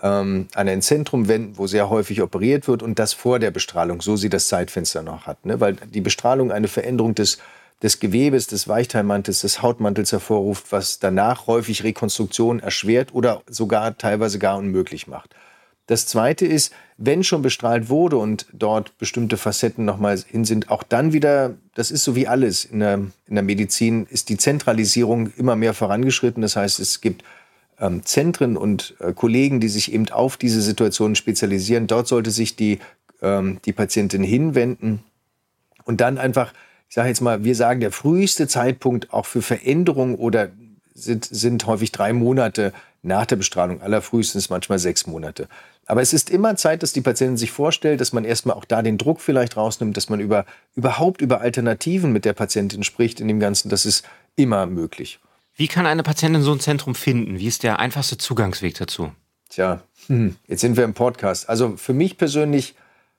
ähm, 0.00 0.46
an 0.54 0.68
ein 0.68 0.82
Zentrum 0.82 1.26
wenden, 1.26 1.58
wo 1.58 1.66
sehr 1.66 1.90
häufig 1.90 2.22
operiert 2.22 2.68
wird 2.68 2.84
und 2.84 3.00
das 3.00 3.12
vor 3.12 3.40
der 3.40 3.50
Bestrahlung, 3.50 4.00
so 4.00 4.16
sie 4.16 4.28
das 4.28 4.46
Zeitfenster 4.46 5.02
noch 5.02 5.26
hat. 5.26 5.44
Ne? 5.44 5.60
Weil 5.60 5.74
die 5.74 6.00
Bestrahlung 6.00 6.52
eine 6.52 6.68
Veränderung 6.68 7.16
des, 7.16 7.38
des 7.82 7.98
Gewebes, 7.98 8.46
des 8.46 8.68
Weichteilmantels, 8.68 9.40
des 9.40 9.62
Hautmantels 9.62 10.12
hervorruft, 10.12 10.70
was 10.70 11.00
danach 11.00 11.48
häufig 11.48 11.82
Rekonstruktion 11.82 12.60
erschwert 12.60 13.12
oder 13.14 13.42
sogar 13.48 13.98
teilweise 13.98 14.38
gar 14.38 14.58
unmöglich 14.58 15.08
macht. 15.08 15.34
Das 15.86 16.06
Zweite 16.06 16.46
ist, 16.46 16.72
wenn 16.96 17.24
schon 17.24 17.42
bestrahlt 17.42 17.88
wurde 17.88 18.16
und 18.16 18.46
dort 18.52 18.96
bestimmte 18.98 19.36
Facetten 19.36 19.84
nochmal 19.84 20.18
hin 20.18 20.44
sind, 20.44 20.70
auch 20.70 20.84
dann 20.84 21.12
wieder, 21.12 21.56
das 21.74 21.90
ist 21.90 22.04
so 22.04 22.14
wie 22.14 22.28
alles 22.28 22.64
in 22.64 22.80
der, 22.80 22.94
in 22.94 23.34
der 23.34 23.42
Medizin, 23.42 24.06
ist 24.08 24.28
die 24.28 24.36
Zentralisierung 24.36 25.32
immer 25.36 25.56
mehr 25.56 25.74
vorangeschritten. 25.74 26.42
Das 26.42 26.54
heißt, 26.54 26.78
es 26.78 27.00
gibt 27.00 27.24
ähm, 27.80 28.04
Zentren 28.04 28.56
und 28.56 28.94
äh, 29.00 29.12
Kollegen, 29.12 29.58
die 29.58 29.68
sich 29.68 29.92
eben 29.92 30.08
auf 30.10 30.36
diese 30.36 30.62
Situationen 30.62 31.16
spezialisieren. 31.16 31.88
Dort 31.88 32.06
sollte 32.06 32.30
sich 32.30 32.54
die, 32.54 32.78
ähm, 33.20 33.58
die 33.64 33.72
Patientin 33.72 34.22
hinwenden 34.22 35.02
und 35.84 36.00
dann 36.00 36.16
einfach, 36.18 36.52
ich 36.88 36.94
sage 36.94 37.08
jetzt 37.08 37.20
mal, 37.20 37.42
wir 37.42 37.56
sagen, 37.56 37.80
der 37.80 37.90
früheste 37.90 38.46
Zeitpunkt 38.46 39.12
auch 39.12 39.26
für 39.26 39.42
Veränderungen 39.42 40.14
oder 40.14 40.50
sind, 40.94 41.24
sind 41.24 41.66
häufig 41.66 41.90
drei 41.90 42.12
Monate 42.12 42.72
nach 43.02 43.26
der 43.26 43.36
Bestrahlung, 43.36 43.82
allerfrühestens 43.82 44.50
manchmal 44.50 44.78
sechs 44.78 45.06
Monate. 45.06 45.48
Aber 45.92 46.00
es 46.00 46.14
ist 46.14 46.30
immer 46.30 46.56
Zeit, 46.56 46.82
dass 46.82 46.94
die 46.94 47.02
Patientin 47.02 47.36
sich 47.36 47.50
vorstellt, 47.50 48.00
dass 48.00 48.14
man 48.14 48.24
erstmal 48.24 48.56
auch 48.56 48.64
da 48.64 48.80
den 48.80 48.96
Druck 48.96 49.20
vielleicht 49.20 49.58
rausnimmt, 49.58 49.94
dass 49.94 50.08
man 50.08 50.20
über, 50.20 50.46
überhaupt 50.74 51.20
über 51.20 51.42
Alternativen 51.42 52.14
mit 52.14 52.24
der 52.24 52.32
Patientin 52.32 52.82
spricht 52.82 53.20
in 53.20 53.28
dem 53.28 53.40
Ganzen. 53.40 53.68
Das 53.68 53.84
ist 53.84 54.02
immer 54.34 54.64
möglich. 54.64 55.20
Wie 55.54 55.68
kann 55.68 55.84
eine 55.84 56.02
Patientin 56.02 56.40
so 56.40 56.52
ein 56.52 56.60
Zentrum 56.60 56.94
finden? 56.94 57.38
Wie 57.38 57.46
ist 57.46 57.62
der 57.62 57.78
einfachste 57.78 58.16
Zugangsweg 58.16 58.74
dazu? 58.78 59.12
Tja, 59.50 59.82
hm, 60.06 60.36
jetzt 60.46 60.62
sind 60.62 60.78
wir 60.78 60.84
im 60.84 60.94
Podcast. 60.94 61.50
Also 61.50 61.76
für 61.76 61.92
mich 61.92 62.16
persönlich, 62.16 62.74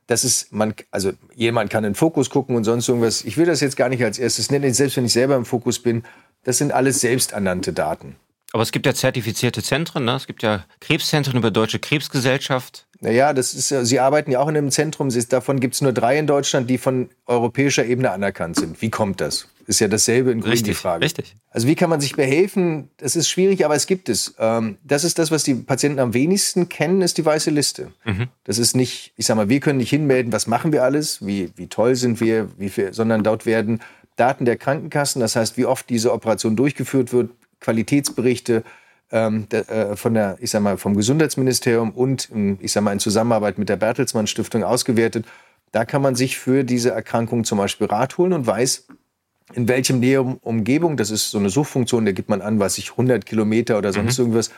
das 0.07 0.23
ist, 0.23 0.51
man, 0.51 0.73
also 0.89 1.11
jemand 1.35 1.69
kann 1.69 1.83
in 1.83 1.93
Fokus 1.93 2.31
gucken 2.31 2.55
und 2.55 2.63
sonst 2.63 2.89
irgendwas. 2.89 3.23
Ich 3.23 3.37
will 3.37 3.45
das 3.45 3.61
jetzt 3.61 3.77
gar 3.77 3.89
nicht 3.89 4.03
als 4.03 4.17
erstes 4.17 4.49
nennen, 4.49 4.73
selbst 4.73 4.97
wenn 4.97 5.05
ich 5.05 5.13
selber 5.13 5.35
im 5.35 5.45
Fokus 5.45 5.77
bin. 5.77 6.01
Das 6.43 6.57
sind 6.57 6.71
alles 6.71 7.01
selbsternannte 7.01 7.71
Daten. 7.71 8.15
Aber 8.53 8.61
es 8.61 8.71
gibt 8.71 8.85
ja 8.85 8.93
zertifizierte 8.93 9.63
Zentren, 9.63 10.05
ne? 10.05 10.15
Es 10.15 10.27
gibt 10.27 10.43
ja 10.43 10.63
Krebszentren 10.79 11.35
über 11.35 11.49
Deutsche 11.49 11.79
Krebsgesellschaft. 11.79 12.85
Naja, 12.99 13.33
das 13.33 13.55
ist, 13.55 13.69
Sie 13.69 13.99
arbeiten 13.99 14.31
ja 14.31 14.39
auch 14.39 14.47
in 14.47 14.55
einem 14.55 14.69
Zentrum. 14.69 15.09
Davon 15.27 15.59
gibt 15.59 15.73
es 15.73 15.81
nur 15.81 15.91
drei 15.91 16.19
in 16.19 16.27
Deutschland, 16.27 16.69
die 16.69 16.77
von 16.77 17.09
europäischer 17.25 17.83
Ebene 17.83 18.11
anerkannt 18.11 18.55
sind. 18.55 18.81
Wie 18.81 18.91
kommt 18.91 19.21
das? 19.21 19.47
Ist 19.65 19.79
ja 19.79 19.87
dasselbe 19.87 20.31
in 20.31 20.41
Grün 20.41 20.61
die 20.63 20.73
Frage. 20.75 21.03
Richtig. 21.03 21.35
Also 21.49 21.67
wie 21.67 21.73
kann 21.73 21.89
man 21.89 21.99
sich 21.99 22.15
behelfen? 22.15 22.89
Das 22.97 23.15
ist 23.15 23.27
schwierig, 23.27 23.65
aber 23.65 23.75
es 23.75 23.87
gibt 23.87 24.07
es. 24.07 24.35
Ähm, 24.37 24.77
das 24.83 25.03
ist 25.03 25.17
das, 25.17 25.31
was 25.31 25.43
die 25.43 25.55
Patienten 25.55 25.99
am 25.99 26.13
wenigsten 26.13 26.69
kennen, 26.69 27.01
ist 27.01 27.17
die 27.17 27.25
weiße 27.25 27.49
Liste. 27.49 27.91
Mhm. 28.05 28.27
Das 28.43 28.59
ist 28.59 28.75
nicht, 28.75 29.13
ich 29.17 29.25
sag 29.25 29.35
mal, 29.35 29.49
wir 29.49 29.61
können 29.61 29.79
nicht 29.79 29.89
hinmelden, 29.89 30.31
was 30.31 30.45
machen 30.45 30.71
wir 30.71 30.83
alles, 30.83 31.25
wie, 31.25 31.51
wie 31.55 31.67
toll 31.67 31.95
sind 31.95 32.21
wir, 32.21 32.49
wie 32.57 32.69
viel, 32.69 32.93
sondern 32.93 33.23
dort 33.23 33.45
werden 33.47 33.81
Daten 34.15 34.45
der 34.45 34.57
Krankenkassen, 34.57 35.21
das 35.21 35.35
heißt, 35.35 35.57
wie 35.57 35.65
oft 35.65 35.89
diese 35.89 36.13
Operation 36.13 36.55
durchgeführt 36.55 37.13
wird, 37.13 37.31
Qualitätsberichte 37.63 38.63
ähm, 39.11 39.47
äh, 39.49 39.95
von 39.95 40.13
der, 40.13 40.37
ich 40.39 40.51
sag 40.51 40.61
mal, 40.61 40.77
vom 40.77 40.95
Gesundheitsministerium 40.95 41.91
und, 41.91 42.29
ähm, 42.33 42.57
ich 42.61 42.71
sag 42.71 42.83
mal, 42.83 42.91
in 42.91 42.99
Zusammenarbeit 42.99 43.57
mit 43.57 43.69
der 43.69 43.77
Bertelsmann 43.77 44.27
Stiftung 44.27 44.63
ausgewertet. 44.63 45.25
Da 45.71 45.85
kann 45.85 46.01
man 46.01 46.15
sich 46.15 46.37
für 46.37 46.63
diese 46.63 46.91
Erkrankung 46.91 47.43
zum 47.43 47.57
Beispiel 47.57 47.87
Rat 47.87 48.17
holen 48.17 48.33
und 48.33 48.45
weiß, 48.45 48.87
in 49.53 49.67
welchem 49.67 49.99
näheren 49.99 50.37
Umgebung, 50.41 50.97
das 50.97 51.11
ist 51.11 51.31
so 51.31 51.37
eine 51.37 51.49
Suchfunktion, 51.49 52.05
da 52.05 52.11
gibt 52.11 52.29
man 52.29 52.41
an, 52.41 52.59
was 52.59 52.77
ich 52.77 52.91
100 52.91 53.25
Kilometer 53.25 53.77
oder 53.77 53.93
sonst 53.93 54.17
mhm. 54.17 54.25
irgendwas. 54.25 54.51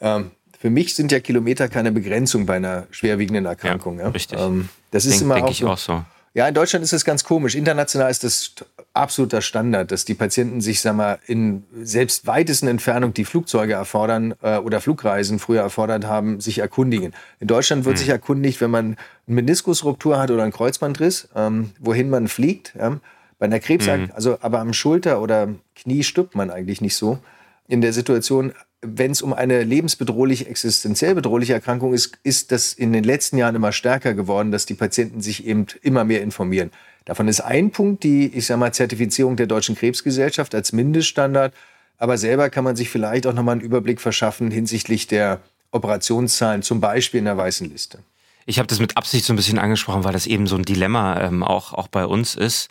Ähm, 0.00 0.30
für 0.58 0.70
mich 0.70 0.94
sind 0.94 1.12
ja 1.12 1.20
Kilometer 1.20 1.68
keine 1.68 1.92
Begrenzung 1.92 2.46
bei 2.46 2.56
einer 2.56 2.86
schwerwiegenden 2.90 3.46
Erkrankung. 3.46 3.98
Ja, 3.98 4.04
ja. 4.04 4.10
Richtig. 4.10 4.38
Ähm, 4.38 4.68
das 4.90 5.04
ist 5.04 5.14
denk, 5.14 5.22
immer 5.22 5.34
denk 5.36 5.46
auch, 5.46 5.50
ich 5.50 5.64
auch 5.64 5.78
so. 5.78 6.04
Ja, 6.32 6.46
in 6.46 6.54
Deutschland 6.54 6.84
ist 6.84 6.92
es 6.92 7.04
ganz 7.04 7.24
komisch. 7.24 7.56
International 7.56 8.08
ist 8.08 8.22
das 8.22 8.54
absoluter 8.92 9.42
Standard, 9.42 9.90
dass 9.90 10.04
die 10.04 10.14
Patienten 10.14 10.60
sich, 10.60 10.80
sag 10.80 10.94
mal, 10.94 11.18
in 11.26 11.64
selbst 11.82 12.26
weitesten 12.26 12.68
Entfernung, 12.68 13.12
die 13.12 13.24
Flugzeuge 13.24 13.72
erfordern 13.72 14.34
äh, 14.40 14.58
oder 14.58 14.80
Flugreisen 14.80 15.40
früher 15.40 15.62
erfordert 15.62 16.04
haben, 16.04 16.40
sich 16.40 16.58
erkundigen. 16.58 17.14
In 17.40 17.48
Deutschland 17.48 17.84
wird 17.84 17.96
hm. 17.96 18.00
sich 18.00 18.08
erkundigt, 18.10 18.60
wenn 18.60 18.70
man 18.70 18.96
eine 19.26 19.34
Meniskusruptur 19.34 20.20
hat 20.20 20.30
oder 20.30 20.44
einen 20.44 20.52
Kreuzbandriss, 20.52 21.28
ähm, 21.34 21.72
wohin 21.80 22.10
man 22.10 22.28
fliegt. 22.28 22.74
Ja? 22.78 23.00
Bei 23.40 23.46
einer 23.46 23.58
Krebs, 23.58 23.88
hm. 23.88 24.10
also 24.14 24.38
aber 24.40 24.60
am 24.60 24.72
Schulter 24.72 25.20
oder 25.20 25.48
Knie 25.74 26.04
stirbt 26.04 26.36
man 26.36 26.50
eigentlich 26.50 26.80
nicht 26.80 26.94
so. 26.94 27.18
In 27.66 27.80
der 27.80 27.92
Situation 27.92 28.52
wenn 28.82 29.10
es 29.10 29.20
um 29.20 29.32
eine 29.32 29.62
lebensbedrohliche, 29.62 30.46
existenziell 30.46 31.14
bedrohliche 31.14 31.52
Erkrankung 31.52 31.92
ist, 31.92 32.18
ist 32.22 32.50
das 32.50 32.72
in 32.72 32.92
den 32.92 33.04
letzten 33.04 33.36
Jahren 33.36 33.54
immer 33.54 33.72
stärker 33.72 34.14
geworden, 34.14 34.50
dass 34.50 34.66
die 34.66 34.74
Patienten 34.74 35.20
sich 35.20 35.46
eben 35.46 35.66
immer 35.82 36.04
mehr 36.04 36.22
informieren. 36.22 36.70
Davon 37.04 37.28
ist 37.28 37.40
ein 37.40 37.70
Punkt 37.70 38.04
die, 38.04 38.26
ich 38.28 38.46
sag 38.46 38.58
mal, 38.58 38.72
Zertifizierung 38.72 39.36
der 39.36 39.46
Deutschen 39.46 39.74
Krebsgesellschaft 39.74 40.54
als 40.54 40.72
Mindeststandard. 40.72 41.52
Aber 41.98 42.16
selber 42.16 42.48
kann 42.48 42.64
man 42.64 42.76
sich 42.76 42.88
vielleicht 42.88 43.26
auch 43.26 43.34
nochmal 43.34 43.54
einen 43.54 43.60
Überblick 43.60 44.00
verschaffen 44.00 44.50
hinsichtlich 44.50 45.06
der 45.06 45.40
Operationszahlen, 45.70 46.62
zum 46.62 46.80
Beispiel 46.80 47.18
in 47.18 47.26
der 47.26 47.36
weißen 47.36 47.70
Liste. 47.70 47.98
Ich 48.46 48.58
habe 48.58 48.66
das 48.66 48.80
mit 48.80 48.96
Absicht 48.96 49.24
so 49.24 49.32
ein 49.32 49.36
bisschen 49.36 49.58
angesprochen, 49.58 50.04
weil 50.04 50.12
das 50.12 50.26
eben 50.26 50.46
so 50.46 50.56
ein 50.56 50.64
Dilemma 50.64 51.20
ähm, 51.20 51.42
auch, 51.42 51.74
auch 51.74 51.88
bei 51.88 52.06
uns 52.06 52.34
ist. 52.34 52.70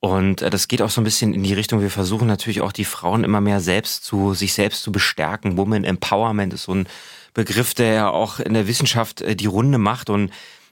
Und 0.00 0.42
äh, 0.42 0.50
das 0.50 0.68
geht 0.68 0.82
auch 0.82 0.90
so 0.90 1.00
ein 1.00 1.04
bisschen 1.04 1.34
in 1.34 1.42
die 1.42 1.54
Richtung, 1.54 1.80
wir 1.80 1.90
versuchen 1.90 2.28
natürlich 2.28 2.60
auch 2.60 2.72
die 2.72 2.84
Frauen 2.84 3.24
immer 3.24 3.40
mehr 3.40 3.60
selbst 3.60 4.04
zu, 4.04 4.34
sich 4.34 4.52
selbst 4.52 4.82
zu 4.82 4.92
bestärken. 4.92 5.56
Woman 5.56 5.84
Empowerment 5.84 6.52
ist 6.52 6.64
so 6.64 6.74
ein 6.74 6.88
Begriff, 7.34 7.74
der 7.74 7.92
ja 7.92 8.10
auch 8.10 8.40
in 8.40 8.54
der 8.54 8.66
Wissenschaft 8.66 9.20
äh, 9.20 9.36
die 9.36 9.46
Runde 9.46 9.78
macht 9.78 10.10
und 10.10 10.30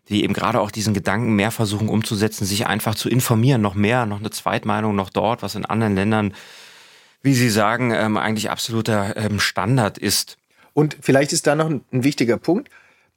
die 0.09 0.23
eben 0.23 0.35
gerade 0.35 0.61
auch 0.61 0.71
diesen 0.71 0.93
Gedanken 0.93 1.35
mehr 1.35 1.51
versuchen 1.51 1.89
umzusetzen, 1.89 2.45
sich 2.45 2.67
einfach 2.67 2.95
zu 2.95 3.09
informieren, 3.09 3.63
noch 3.63 3.75
mehr, 3.75 4.05
noch 4.05 4.19
eine 4.19 4.31
Zweitmeinung 4.31 4.95
noch 4.95 5.09
dort, 5.09 5.43
was 5.43 5.55
in 5.55 5.65
anderen 5.65 5.95
Ländern, 5.95 6.35
wie 7.23 7.35
Sie 7.35 7.49
sagen, 7.49 7.91
ähm, 7.93 8.19
eigentlich 8.19 8.51
absoluter 8.51 9.17
ähm, 9.17 9.41
Standard 9.41 9.97
ist. 9.97 10.37
Und 10.75 10.99
vielleicht 11.01 11.33
ist 11.33 11.47
da 11.47 11.55
noch 11.55 11.71
ein, 11.71 11.83
ein 11.91 12.05
wichtiger 12.05 12.37
Punkt. 12.37 12.69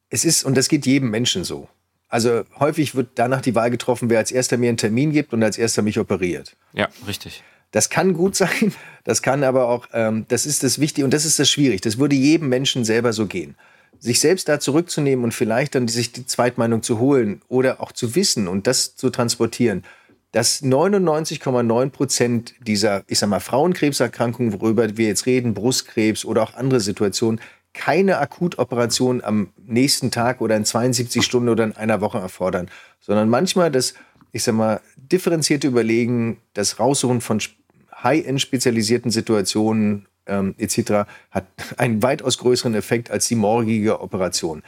Es 0.10 0.24
ist, 0.24 0.46
und 0.46 0.56
das 0.56 0.70
geht 0.70 0.86
jedem 0.86 1.10
Menschen 1.10 1.44
so. 1.44 1.68
Also 2.10 2.44
häufig 2.60 2.96
wird 2.96 3.10
danach 3.16 3.42
die 3.42 3.56
Wahl 3.56 3.70
getroffen, 3.70 4.10
wer 4.10 4.20
als 4.20 4.32
erster 4.32 4.58
mir 4.58 4.70
einen 4.70 4.78
Termin 4.78 5.12
gibt 5.12 5.34
und 5.34 5.44
als 5.44 5.58
erster 5.58 5.82
mich 5.82 6.00
operiert. 6.00 6.56
Ja, 6.74 6.88
richtig. 7.06 7.44
Das 7.72 7.90
kann 7.90 8.14
gut 8.14 8.36
sein, 8.38 8.74
das 9.04 9.22
kann 9.22 9.44
aber 9.44 9.68
auch, 9.68 9.88
ähm, 9.94 10.26
das 10.30 10.46
ist 10.46 10.64
das 10.64 10.80
Wichtige 10.80 11.06
und 11.06 11.14
das 11.14 11.26
ist 11.26 11.40
das 11.40 11.50
Schwierig. 11.50 11.82
Das 11.82 11.98
würde 11.98 12.16
jedem 12.16 12.50
Menschen 12.50 12.86
selber 12.86 13.14
so 13.14 13.26
gehen. 13.26 13.56
Sich 14.00 14.20
selbst 14.20 14.48
da 14.48 14.60
zurückzunehmen 14.60 15.26
und 15.26 15.34
vielleicht 15.34 15.76
dann 15.76 15.88
sich 15.88 16.12
die 16.12 16.26
Zweitmeinung 16.26 16.84
zu 16.84 17.00
holen 17.00 17.42
oder 17.48 17.82
auch 17.82 17.92
zu 17.92 18.16
wissen 18.16 18.48
und 18.48 18.68
das 18.68 18.96
zu 18.96 19.10
transportieren, 19.10 19.84
dass 20.32 20.62
99,9 20.62 21.90
Prozent 21.90 22.54
dieser, 22.60 23.04
ich 23.08 23.18
sag 23.18 23.30
mal, 23.30 23.40
Frauenkrebserkrankungen, 23.40 24.54
worüber 24.54 24.98
wir 24.98 25.08
jetzt 25.08 25.26
reden, 25.26 25.54
Brustkrebs 25.54 26.26
oder 26.26 26.44
auch 26.44 26.54
andere 26.54 26.80
Situationen, 26.80 27.40
keine 27.78 28.18
Akutoperation 28.18 29.24
am 29.24 29.52
nächsten 29.66 30.12
Tag 30.12 30.42
oder 30.42 30.58
in 30.58 30.66
72 30.66 31.24
Stunden 31.24 31.48
oder 31.48 31.64
in 31.64 31.78
einer 31.78 32.02
Woche 32.02 32.18
erfordern, 32.18 32.70
sondern 33.00 33.30
manchmal 33.30 33.72
das, 33.72 33.94
ich 34.32 34.44
sag 34.44 34.56
mal, 34.56 34.82
differenzierte 34.98 35.68
Überlegen, 35.68 36.38
das 36.54 36.80
Raussuchen 36.80 37.22
von 37.22 37.40
high-end 38.04 38.42
spezialisierten 38.42 39.12
Situationen 39.12 40.08
ähm, 40.26 40.56
etc. 40.58 41.08
hat 41.32 41.46
einen 41.78 42.02
weitaus 42.02 42.40
größeren 42.40 42.74
Effekt 42.74 43.12
als 43.12 43.28
die 43.28 43.36
morgige 43.36 44.02
Operation. 44.02 44.64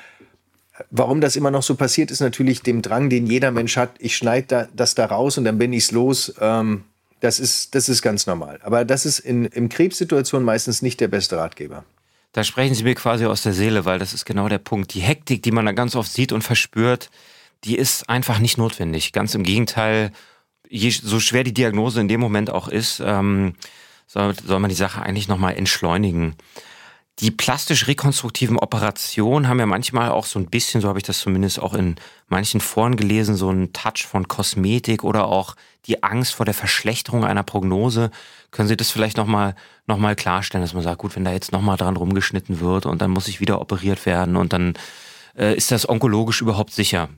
Warum 0.91 1.19
das 1.19 1.35
immer 1.35 1.51
noch 1.51 1.63
so 1.63 1.75
passiert, 1.75 2.09
ist 2.09 2.21
natürlich 2.21 2.61
dem 2.61 2.81
Drang, 2.81 3.09
den 3.09 3.27
jeder 3.27 3.51
Mensch 3.51 3.75
hat. 3.75 3.91
Ich 3.99 4.15
schneide 4.15 4.47
da, 4.47 4.67
das 4.73 4.95
da 4.95 5.07
raus 5.07 5.37
und 5.37 5.43
dann 5.43 5.57
bin 5.57 5.73
ich's 5.73 5.91
los. 5.91 6.33
Ähm, 6.39 6.85
das 7.19 7.39
ist, 7.39 7.75
das 7.75 7.89
ist 7.89 8.01
ganz 8.01 8.27
normal. 8.27 8.59
Aber 8.63 8.85
das 8.85 9.05
ist 9.05 9.19
in, 9.19 9.45
in 9.45 9.67
Krebssituationen 9.67 10.45
meistens 10.45 10.81
nicht 10.81 11.01
der 11.01 11.09
beste 11.09 11.37
Ratgeber. 11.37 11.83
Da 12.31 12.43
sprechen 12.43 12.75
Sie 12.75 12.83
mir 12.83 12.95
quasi 12.95 13.25
aus 13.25 13.41
der 13.41 13.53
Seele, 13.53 13.85
weil 13.85 13.99
das 13.99 14.13
ist 14.13 14.25
genau 14.25 14.49
der 14.49 14.59
Punkt. 14.59 14.93
Die 14.93 15.01
Hektik, 15.01 15.41
die 15.41 15.51
man 15.51 15.65
da 15.65 15.71
ganz 15.71 15.95
oft 15.95 16.11
sieht 16.11 16.31
und 16.31 16.43
verspürt, 16.43 17.09
die 17.63 17.75
ist 17.75 18.07
einfach 18.09 18.39
nicht 18.39 18.57
notwendig. 18.57 19.11
Ganz 19.11 19.33
im 19.35 19.43
Gegenteil, 19.43 20.11
je, 20.69 20.89
so 20.91 21.19
schwer 21.19 21.43
die 21.43 21.53
Diagnose 21.53 21.99
in 21.99 22.07
dem 22.07 22.19
Moment 22.19 22.49
auch 22.49 22.67
ist, 22.67 23.01
ähm, 23.03 23.53
soll, 24.05 24.35
soll 24.35 24.59
man 24.59 24.69
die 24.69 24.75
Sache 24.75 25.01
eigentlich 25.01 25.27
nochmal 25.27 25.55
entschleunigen. 25.55 26.35
Die 27.19 27.31
plastisch-rekonstruktiven 27.31 28.57
Operationen 28.57 29.49
haben 29.49 29.59
ja 29.59 29.65
manchmal 29.65 30.09
auch 30.09 30.25
so 30.25 30.39
ein 30.39 30.45
bisschen, 30.45 30.79
so 30.79 30.87
habe 30.87 30.99
ich 30.99 31.03
das 31.03 31.19
zumindest 31.19 31.59
auch 31.59 31.73
in 31.73 31.95
manchen 32.29 32.61
Foren 32.61 32.95
gelesen, 32.95 33.35
so 33.35 33.49
einen 33.49 33.73
Touch 33.73 34.07
von 34.07 34.29
Kosmetik 34.29 35.03
oder 35.03 35.27
auch 35.27 35.55
die 35.85 36.01
Angst 36.01 36.35
vor 36.35 36.45
der 36.45 36.53
Verschlechterung 36.53 37.25
einer 37.25 37.43
Prognose. 37.43 38.11
Können 38.51 38.69
Sie 38.69 38.77
das 38.77 38.91
vielleicht 38.91 39.17
nochmal 39.17 39.55
noch 39.85 39.97
mal 39.97 40.15
klarstellen, 40.15 40.63
dass 40.63 40.73
man 40.73 40.83
sagt, 40.83 40.99
gut, 40.99 41.15
wenn 41.17 41.25
da 41.25 41.33
jetzt 41.33 41.51
nochmal 41.51 41.75
dran 41.75 41.97
rumgeschnitten 41.97 42.61
wird 42.61 42.85
und 42.85 43.01
dann 43.01 43.11
muss 43.11 43.27
ich 43.27 43.41
wieder 43.41 43.59
operiert 43.59 44.05
werden 44.05 44.37
und 44.37 44.53
dann 44.53 44.75
äh, 45.37 45.55
ist 45.55 45.71
das 45.71 45.89
onkologisch 45.89 46.39
überhaupt 46.41 46.71
sicher? 46.71 47.09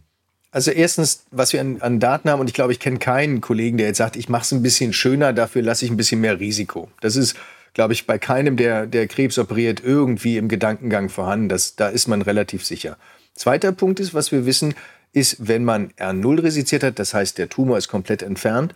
Also 0.51 0.71
erstens, 0.71 1.25
was 1.31 1.53
wir 1.53 1.61
an, 1.61 1.79
an 1.81 1.99
Daten 1.99 2.29
haben, 2.29 2.39
und 2.39 2.47
ich 2.47 2.53
glaube, 2.53 2.73
ich 2.73 2.79
kenne 2.79 2.97
keinen 2.97 3.39
Kollegen, 3.39 3.77
der 3.77 3.87
jetzt 3.87 3.97
sagt, 3.97 4.15
ich 4.15 4.29
mache 4.29 4.43
es 4.43 4.51
ein 4.51 4.63
bisschen 4.63 4.93
schöner, 4.93 5.31
dafür 5.31 5.61
lasse 5.61 5.85
ich 5.85 5.91
ein 5.91 5.97
bisschen 5.97 6.21
mehr 6.21 6.39
Risiko. 6.39 6.89
Das 7.01 7.15
ist 7.15 7.35
glaube 7.73 7.93
ich, 7.93 8.05
bei 8.05 8.17
keinem, 8.17 8.57
der, 8.57 8.85
der 8.85 9.07
Krebs 9.07 9.37
operiert, 9.37 9.81
irgendwie 9.83 10.37
im 10.37 10.47
Gedankengang 10.47 11.09
vorhanden. 11.09 11.49
Das, 11.49 11.75
da 11.75 11.87
ist 11.87 12.07
man 12.07 12.21
relativ 12.21 12.65
sicher. 12.65 12.97
Zweiter 13.33 13.71
Punkt 13.71 13.99
ist, 13.99 14.13
was 14.13 14.31
wir 14.31 14.45
wissen, 14.45 14.73
ist, 15.13 15.47
wenn 15.47 15.63
man 15.63 15.89
R0 15.91 16.43
resiziert 16.43 16.83
hat, 16.83 16.99
das 16.99 17.13
heißt, 17.13 17.37
der 17.37 17.49
Tumor 17.49 17.77
ist 17.77 17.87
komplett 17.87 18.21
entfernt, 18.21 18.73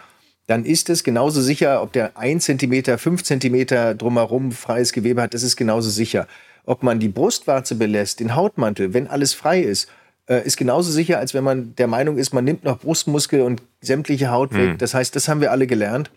dann 0.48 0.64
ist 0.64 0.90
es 0.90 1.04
genauso 1.04 1.42
sicher, 1.42 1.82
ob 1.82 1.94
der 1.94 2.18
1 2.18 2.46
cm, 2.46 2.98
5 2.98 3.24
cm 3.24 3.98
drumherum 3.98 4.52
freies 4.52 4.94
Gewebe 4.94 5.22
hat, 5.22 5.34
das 5.34 5.44
ist 5.44 5.56
genauso 5.56 5.90
sicher. 5.90 6.28
Ob 6.66 6.84
man 6.84 7.00
die 7.00 7.10
Brustwarze 7.10 7.76
belässt, 7.76 8.20
den 8.20 8.36
Hautmantel, 8.36 8.94
wenn 8.94 9.08
alles 9.08 9.34
frei 9.34 9.62
ist, 9.62 9.90
äh, 10.28 10.46
ist 10.46 10.58
genauso 10.58 10.92
sicher, 10.92 11.20
als 11.20 11.34
wenn 11.34 11.44
man 11.44 11.76
der 11.76 11.88
Meinung 11.88 12.18
ist, 12.18 12.34
man 12.34 12.44
nimmt 12.44 12.64
noch 12.64 12.80
Brustmuskel 12.80 13.42
und 13.42 13.62
sämtliche 13.82 14.30
Haut 14.30 14.54
weg. 14.54 14.72
Hm. 14.72 14.78
Das 14.78 14.94
heißt, 14.94 15.16
das 15.16 15.28
haben 15.28 15.42
wir 15.42 15.52
alle 15.52 15.68
gelernt 15.68 16.12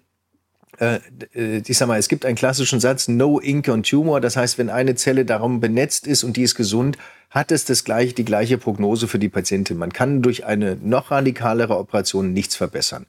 äh, 0.81 1.01
äh, 1.35 1.63
ich 1.67 1.77
sag 1.77 1.89
mal, 1.89 1.99
es 1.99 2.09
gibt 2.09 2.25
einen 2.25 2.37
klassischen 2.37 2.81
Satz, 2.81 3.09
no 3.09 3.41
ink 3.41 3.69
on 3.69 3.83
tumor. 3.83 4.21
Das 4.21 4.37
heißt, 4.37 4.59
wenn 4.59 4.71
eine 4.71 4.95
Zelle 4.95 5.25
darum 5.25 5.61
benetzt 5.61 6.07
ist 6.07 6.25
und 6.25 6.37
die 6.37 6.43
ist 6.43 6.55
gesund, 6.55 6.97
hat 7.31 7.53
es 7.53 7.65
das 7.65 7.85
gleiche, 7.85 8.15
die 8.15 8.25
gleiche 8.25 8.59
Prognose 8.59 9.09
für 9.09 9.19
die 9.19 9.29
Patientin. 9.29 9.77
Man 9.77 9.93
kann 9.93 10.23
durch 10.23 10.47
eine 10.47 10.77
noch 10.77 11.11
radikalere 11.11 11.77
Operation 11.77 12.33
nichts 12.33 12.57
verbessern. 12.57 13.07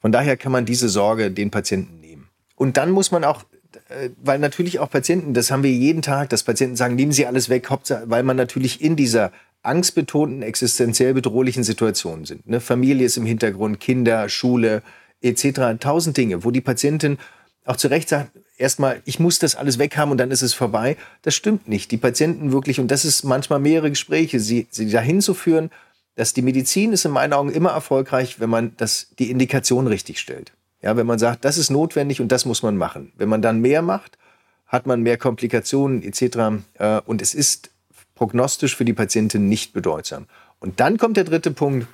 Von 0.00 0.12
daher 0.12 0.36
kann 0.36 0.52
man 0.52 0.64
diese 0.64 0.88
Sorge 0.88 1.30
den 1.30 1.50
Patienten 1.50 2.00
nehmen. 2.00 2.28
Und 2.54 2.76
dann 2.76 2.90
muss 2.90 3.10
man 3.10 3.24
auch, 3.24 3.44
äh, 3.88 4.10
weil 4.22 4.38
natürlich 4.38 4.78
auch 4.78 4.90
Patienten, 4.90 5.34
das 5.34 5.50
haben 5.50 5.62
wir 5.62 5.72
jeden 5.72 6.02
Tag, 6.02 6.28
dass 6.28 6.42
Patienten 6.42 6.76
sagen, 6.76 6.94
nehmen 6.94 7.12
Sie 7.12 7.26
alles 7.26 7.48
weg, 7.48 7.68
weil 8.04 8.22
man 8.22 8.36
natürlich 8.36 8.80
in 8.80 8.96
dieser 8.96 9.32
angstbetonten, 9.62 10.42
existenziell 10.42 11.14
bedrohlichen 11.14 11.64
Situation 11.64 12.24
sind. 12.24 12.46
Ne? 12.46 12.60
Familie 12.60 13.06
ist 13.06 13.16
im 13.16 13.26
Hintergrund, 13.26 13.80
Kinder, 13.80 14.28
Schule, 14.28 14.82
etc. 15.22 15.78
Tausend 15.80 16.16
Dinge, 16.16 16.44
wo 16.44 16.50
die 16.50 16.60
Patientin 16.60 17.18
auch 17.64 17.76
zu 17.76 17.88
Recht 17.88 18.08
sagt, 18.08 18.30
erstmal, 18.56 19.02
ich 19.04 19.20
muss 19.20 19.38
das 19.38 19.54
alles 19.54 19.78
weghaben 19.78 20.12
und 20.12 20.18
dann 20.18 20.30
ist 20.30 20.42
es 20.42 20.54
vorbei. 20.54 20.96
Das 21.22 21.34
stimmt 21.34 21.68
nicht. 21.68 21.90
Die 21.90 21.96
Patienten 21.96 22.52
wirklich, 22.52 22.80
und 22.80 22.90
das 22.90 23.04
ist 23.04 23.24
manchmal 23.24 23.60
mehrere 23.60 23.90
Gespräche, 23.90 24.40
sie, 24.40 24.66
sie 24.70 24.90
dahin 24.90 25.20
zu 25.20 25.34
führen, 25.34 25.70
dass 26.16 26.32
die 26.32 26.42
Medizin 26.42 26.92
ist 26.92 27.04
in 27.04 27.12
meinen 27.12 27.32
Augen 27.32 27.52
immer 27.52 27.70
erfolgreich, 27.70 28.40
wenn 28.40 28.50
man 28.50 28.72
das, 28.76 29.08
die 29.18 29.30
Indikation 29.30 29.86
richtig 29.86 30.18
stellt. 30.18 30.52
Ja, 30.82 30.96
wenn 30.96 31.06
man 31.06 31.18
sagt, 31.18 31.44
das 31.44 31.58
ist 31.58 31.70
notwendig 31.70 32.20
und 32.20 32.32
das 32.32 32.44
muss 32.44 32.62
man 32.62 32.76
machen. 32.76 33.12
Wenn 33.16 33.28
man 33.28 33.42
dann 33.42 33.60
mehr 33.60 33.82
macht, 33.82 34.18
hat 34.66 34.86
man 34.86 35.02
mehr 35.02 35.16
Komplikationen 35.16 36.02
etc. 36.02 36.64
Äh, 36.78 37.00
und 37.04 37.22
es 37.22 37.34
ist 37.34 37.70
prognostisch 38.14 38.76
für 38.76 38.84
die 38.84 38.92
Patientin 38.92 39.48
nicht 39.48 39.72
bedeutsam. 39.72 40.26
Und 40.58 40.80
dann 40.80 40.98
kommt 40.98 41.16
der 41.16 41.24
dritte 41.24 41.50
Punkt, 41.50 41.86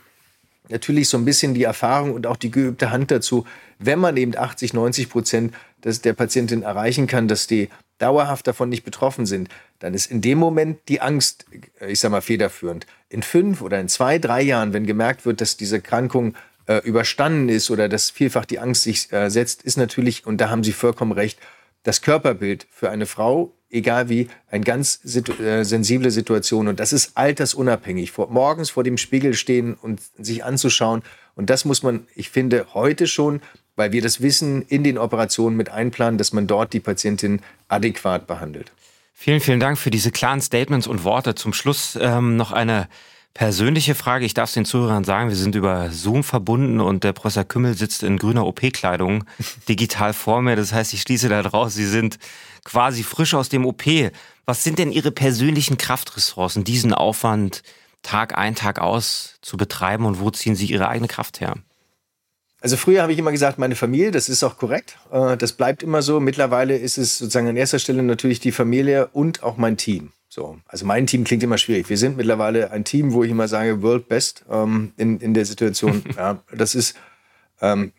natürlich 0.69 1.09
so 1.09 1.19
ein 1.19 1.25
bisschen 1.25 1.55
die 1.55 1.65
Erfahrung 1.65 2.15
und 2.15 2.27
auch 2.27 2.37
die 2.37 2.51
geübte 2.51 2.91
Hand 2.91 3.11
dazu, 3.11 3.47
wenn 3.79 3.99
man 3.99 4.17
eben 4.17 4.37
80, 4.37 4.73
90 4.73 5.09
Prozent 5.11 5.55
des, 5.85 6.01
der 6.01 6.15
Patientin 6.15 6.63
erreichen 6.63 7.07
kann, 7.07 7.29
dass 7.29 7.47
die 7.47 7.69
dauerhaft 7.99 8.47
davon 8.47 8.69
nicht 8.69 8.85
betroffen 8.85 9.27
sind, 9.27 9.49
dann 9.79 9.95
ist 9.95 10.11
in 10.11 10.21
dem 10.21 10.39
Moment 10.39 10.81
die 10.89 11.01
Angst, 11.01 11.47
äh, 11.81 11.91
ich 11.93 12.01
sag 12.01 12.11
mal, 12.11 12.23
federführend. 12.23 12.87
In 13.09 13.23
fünf 13.23 13.63
oder 13.63 13.81
in 13.81 13.89
zwei, 13.89 14.19
drei 14.19 14.43
Jahren, 14.43 14.73
wenn 14.73 14.87
gemerkt 14.87 15.27
wird, 15.27 15.41
dass 15.41 15.57
diese 15.57 15.81
Krankung 15.81 16.35
äh, 16.67 16.79
überstanden 16.79 17.49
ist 17.49 17.71
oder 17.71 17.89
dass 17.89 18.11
vielfach 18.11 18.45
die 18.45 18.59
Angst 18.59 18.83
sich 18.83 19.13
äh, 19.13 19.31
setzt, 19.31 19.63
ist 19.63 19.77
natürlich, 19.77 20.27
und 20.27 20.39
da 20.41 20.49
haben 20.49 20.65
Sie 20.65 20.73
vollkommen 20.73 21.13
recht, 21.13 21.39
das 21.83 22.01
Körperbild 22.01 22.67
für 22.71 22.91
eine 22.91 23.07
Frau 23.07 23.53
egal 23.75 24.09
wie, 24.09 24.29
eine 24.51 24.65
ganz 24.65 25.01
situ 25.03 25.33
äh, 25.43 25.65
sensible 25.65 26.11
Situation. 26.11 26.69
Und 26.69 26.81
das 26.81 26.93
ist 26.93 27.17
altersunabhängig. 27.17 28.13
Vor, 28.13 28.31
morgens 28.31 28.71
vor 28.71 28.85
dem 28.85 28.97
Spiegel 28.97 29.35
stehen 29.35 29.75
und 29.75 30.01
sich 30.19 30.45
anzuschauen. 30.45 31.03
Und 31.35 31.51
das 31.51 31.65
muss 31.65 31.83
man, 31.83 32.07
ich 32.15 32.31
finde, 32.31 32.67
heute 32.75 33.07
schon, 33.07 33.43
weil 33.77 33.93
wir 33.93 34.03
das 34.03 34.21
Wissen 34.21 34.63
in 34.63 34.85
den 34.85 34.99
Operationen 34.99 35.57
mit 35.57 35.69
einplanen, 35.69 36.17
dass 36.17 36.33
man 36.33 36.47
dort 36.47 36.73
die 36.73 36.81
Patientin 36.81 37.41
adäquat 37.69 38.27
behandelt. 38.27 38.71
Vielen, 39.13 39.41
vielen 39.41 39.61
Dank 39.61 39.79
für 39.79 39.91
diese 39.91 40.11
klaren 40.11 40.41
Statements 40.41 40.87
und 40.87 41.05
Worte. 41.05 41.35
Zum 41.35 41.53
Schluss 41.53 41.99
ähm, 42.01 42.37
noch 42.37 42.53
eine 42.53 42.89
persönliche 43.35 43.97
Frage. 43.97 44.25
Ich 44.25 44.35
darf 44.35 44.49
es 44.49 44.55
den 44.55 44.65
Zuhörern 44.65 45.03
sagen, 45.03 45.29
wir 45.29 45.37
sind 45.37 45.57
über 45.57 45.91
Zoom 45.91 46.23
verbunden 46.23 46.81
und 46.81 47.03
der 47.03 47.13
Professor 47.13 47.45
Kümmel 47.45 47.75
sitzt 47.75 48.05
in 48.05 48.17
grüner 48.17 48.47
OP-Kleidung 48.47 49.25
digital 49.69 50.13
vor 50.13 50.41
mir. 50.41 50.55
Das 50.55 50.73
heißt, 50.73 50.95
ich 50.95 51.03
schließe 51.03 51.29
da 51.29 51.43
draus, 51.43 51.75
Sie 51.75 51.87
sind 51.87 52.19
quasi 52.65 53.03
frisch 53.03 53.35
aus 53.35 53.49
dem 53.49 53.67
OP. 53.67 53.85
Was 54.47 54.65
sind 54.65 54.79
denn 54.79 54.93
Ihre 54.93 55.11
persönlichen 55.11 55.79
Kraftressourcen, 55.79 56.65
diesen 56.65 56.93
Aufwand 56.93 57.63
Tag 58.03 58.37
ein, 58.37 58.55
Tag 58.55 58.81
aus 58.81 59.37
zu 59.41 59.57
betreiben 59.57 60.05
und 60.05 60.21
wo 60.21 60.31
ziehen 60.31 60.55
Sie 60.55 60.67
Ihre 60.67 60.89
eigene 60.89 61.09
Kraft 61.09 61.41
her? 61.41 61.55
Also 62.61 62.79
früher 62.79 63.03
habe 63.03 63.13
ich 63.13 63.19
immer 63.19 63.33
gesagt, 63.33 63.59
meine 63.59 63.77
Familie, 63.77 64.11
das 64.11 64.31
ist 64.31 64.43
auch 64.43 64.57
korrekt. 64.57 64.97
Äh, 65.13 65.37
das 65.37 65.53
bleibt 65.53 65.83
immer 65.83 66.01
so. 66.01 66.19
Mittlerweile 66.19 66.77
ist 66.77 66.97
es 66.97 67.19
sozusagen 67.19 67.49
an 67.49 67.57
erster 67.57 67.79
Stelle 67.79 68.03
natürlich 68.03 68.41
die 68.41 68.53
Familie 68.53 69.09
und 69.09 69.43
auch 69.43 69.59
mein 69.59 69.77
Team. 69.77 70.13
So, 70.31 70.59
also 70.67 70.87
mein 70.87 71.07
Team 71.07 71.25
klingt 71.25 71.43
immer 71.43 71.59
schwierig. 71.59 71.89
Wir 71.91 71.99
sind 71.99 72.17
mittlerweile 72.17 72.71
ein 72.71 72.85
Team, 72.85 73.13
wo 73.13 73.23
ich 73.23 73.31
immer 73.31 73.49
sage, 73.49 73.83
World 73.83 74.09
Best 74.09 74.45
ähm, 74.51 74.93
in, 74.97 75.21
in 75.21 75.35
der 75.35 75.45
Situation. 75.45 76.03
ja, 76.17 76.43
das 76.53 76.75
ist, 76.75 76.97
ähm, 77.65 77.93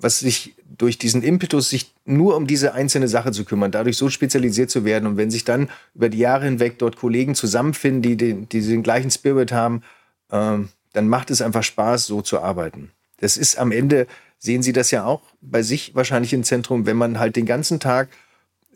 was 0.00 0.20
sich 0.20 0.54
durch 0.76 0.96
diesen 0.96 1.22
Impetus, 1.22 1.70
sich 1.70 1.92
nur 2.04 2.36
um 2.36 2.46
diese 2.46 2.74
einzelne 2.74 3.08
Sache 3.08 3.32
zu 3.32 3.44
kümmern, 3.44 3.72
dadurch 3.72 3.96
so 3.96 4.10
spezialisiert 4.10 4.70
zu 4.70 4.84
werden. 4.84 5.06
Und 5.08 5.16
wenn 5.16 5.30
sich 5.30 5.44
dann 5.44 5.68
über 5.94 6.08
die 6.08 6.18
Jahre 6.18 6.44
hinweg 6.44 6.78
dort 6.78 6.96
Kollegen 6.96 7.34
zusammenfinden, 7.34 8.02
die 8.02 8.16
den, 8.16 8.48
die 8.48 8.60
den 8.60 8.84
gleichen 8.84 9.10
Spirit 9.10 9.50
haben, 9.50 9.82
ähm, 10.30 10.68
dann 10.92 11.08
macht 11.08 11.30
es 11.30 11.42
einfach 11.42 11.64
Spaß, 11.64 12.06
so 12.06 12.22
zu 12.22 12.40
arbeiten. 12.40 12.92
Das 13.18 13.36
ist 13.36 13.58
am 13.58 13.72
Ende, 13.72 14.06
sehen 14.38 14.62
Sie 14.62 14.72
das 14.72 14.92
ja 14.92 15.04
auch 15.04 15.22
bei 15.40 15.62
sich 15.62 15.96
wahrscheinlich 15.96 16.32
im 16.32 16.44
Zentrum, 16.44 16.86
wenn 16.86 16.96
man 16.96 17.18
halt 17.18 17.34
den 17.34 17.46
ganzen 17.46 17.80
Tag 17.80 18.08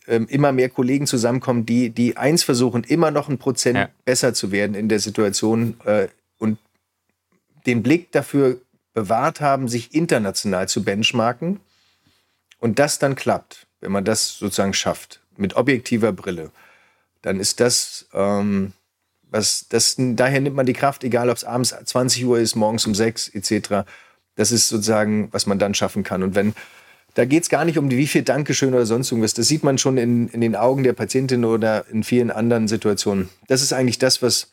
ähm, 0.08 0.26
immer 0.28 0.50
mehr 0.50 0.70
Kollegen 0.70 1.06
zusammenkommen, 1.06 1.66
die, 1.66 1.90
die 1.90 2.16
eins 2.16 2.42
versuchen, 2.42 2.82
immer 2.82 3.12
noch 3.12 3.28
ein 3.28 3.38
Prozent 3.38 3.78
ja. 3.78 3.88
besser 4.04 4.34
zu 4.34 4.50
werden 4.50 4.74
in 4.74 4.88
der 4.88 4.98
Situation 4.98 5.76
äh, 5.84 6.08
und 6.38 6.58
den 7.66 7.84
Blick 7.84 8.10
dafür 8.10 8.60
bewahrt 8.94 9.40
haben, 9.40 9.68
sich 9.68 9.94
international 9.94 10.68
zu 10.68 10.84
benchmarken 10.84 11.60
und 12.58 12.78
das 12.78 12.98
dann 12.98 13.14
klappt, 13.14 13.66
wenn 13.80 13.92
man 13.92 14.04
das 14.04 14.38
sozusagen 14.38 14.74
schafft, 14.74 15.20
mit 15.36 15.56
objektiver 15.56 16.12
Brille, 16.12 16.50
dann 17.22 17.40
ist 17.40 17.60
das, 17.60 18.06
ähm, 18.12 18.72
was, 19.30 19.66
das, 19.68 19.96
daher 19.98 20.40
nimmt 20.40 20.56
man 20.56 20.66
die 20.66 20.72
Kraft, 20.72 21.04
egal 21.04 21.30
ob 21.30 21.36
es 21.36 21.44
abends 21.44 21.74
20 21.84 22.24
Uhr 22.24 22.38
ist, 22.38 22.54
morgens 22.54 22.86
um 22.86 22.94
6 22.94 23.28
etc. 23.28 23.88
Das 24.36 24.52
ist 24.52 24.68
sozusagen, 24.68 25.28
was 25.32 25.46
man 25.46 25.58
dann 25.58 25.74
schaffen 25.74 26.02
kann. 26.02 26.22
Und 26.22 26.34
wenn, 26.34 26.54
da 27.14 27.24
geht 27.24 27.44
es 27.44 27.48
gar 27.48 27.64
nicht 27.64 27.78
um 27.78 27.90
wie 27.90 28.06
viel 28.06 28.22
Dankeschön 28.22 28.74
oder 28.74 28.86
sonst 28.86 29.10
irgendwas. 29.10 29.34
Das 29.34 29.48
sieht 29.48 29.64
man 29.64 29.78
schon 29.78 29.96
in, 29.96 30.28
in 30.28 30.40
den 30.40 30.56
Augen 30.56 30.82
der 30.82 30.92
Patientin 30.92 31.44
oder 31.44 31.88
in 31.88 32.02
vielen 32.02 32.30
anderen 32.30 32.68
Situationen. 32.68 33.28
Das 33.48 33.62
ist 33.62 33.72
eigentlich 33.72 33.98
das, 33.98 34.22
was 34.22 34.52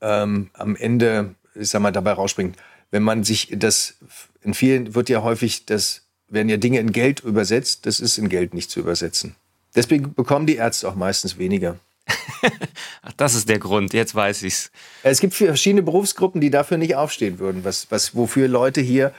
ähm, 0.00 0.50
am 0.54 0.76
Ende, 0.76 1.34
ich 1.54 1.68
sag 1.68 1.80
mal, 1.80 1.92
dabei 1.92 2.12
rausspringt. 2.12 2.56
Wenn 2.92 3.02
man 3.02 3.24
sich 3.24 3.48
das, 3.56 3.94
in 4.42 4.54
vielen 4.54 4.94
wird 4.94 5.08
ja 5.08 5.24
häufig 5.24 5.66
das 5.66 6.02
werden 6.32 6.48
ja 6.48 6.56
Dinge 6.56 6.78
in 6.78 6.92
Geld 6.92 7.20
übersetzt. 7.20 7.86
Das 7.86 8.00
ist 8.00 8.18
in 8.18 8.28
Geld 8.28 8.54
nicht 8.54 8.70
zu 8.70 8.80
übersetzen. 8.80 9.36
Deswegen 9.74 10.14
bekommen 10.14 10.46
die 10.46 10.56
Ärzte 10.56 10.88
auch 10.88 10.94
meistens 10.94 11.38
weniger. 11.38 11.78
Ach, 13.02 13.12
das 13.16 13.34
ist 13.34 13.48
der 13.48 13.58
Grund, 13.58 13.92
jetzt 13.92 14.14
weiß 14.14 14.42
ich's. 14.42 14.70
Es 15.02 15.20
gibt 15.20 15.34
verschiedene 15.34 15.82
Berufsgruppen, 15.82 16.40
die 16.40 16.50
dafür 16.50 16.78
nicht 16.78 16.96
aufstehen 16.96 17.38
würden, 17.38 17.64
was, 17.64 17.90
was, 17.90 18.14
wofür 18.14 18.48
Leute 18.48 18.80
hier, 18.80 19.12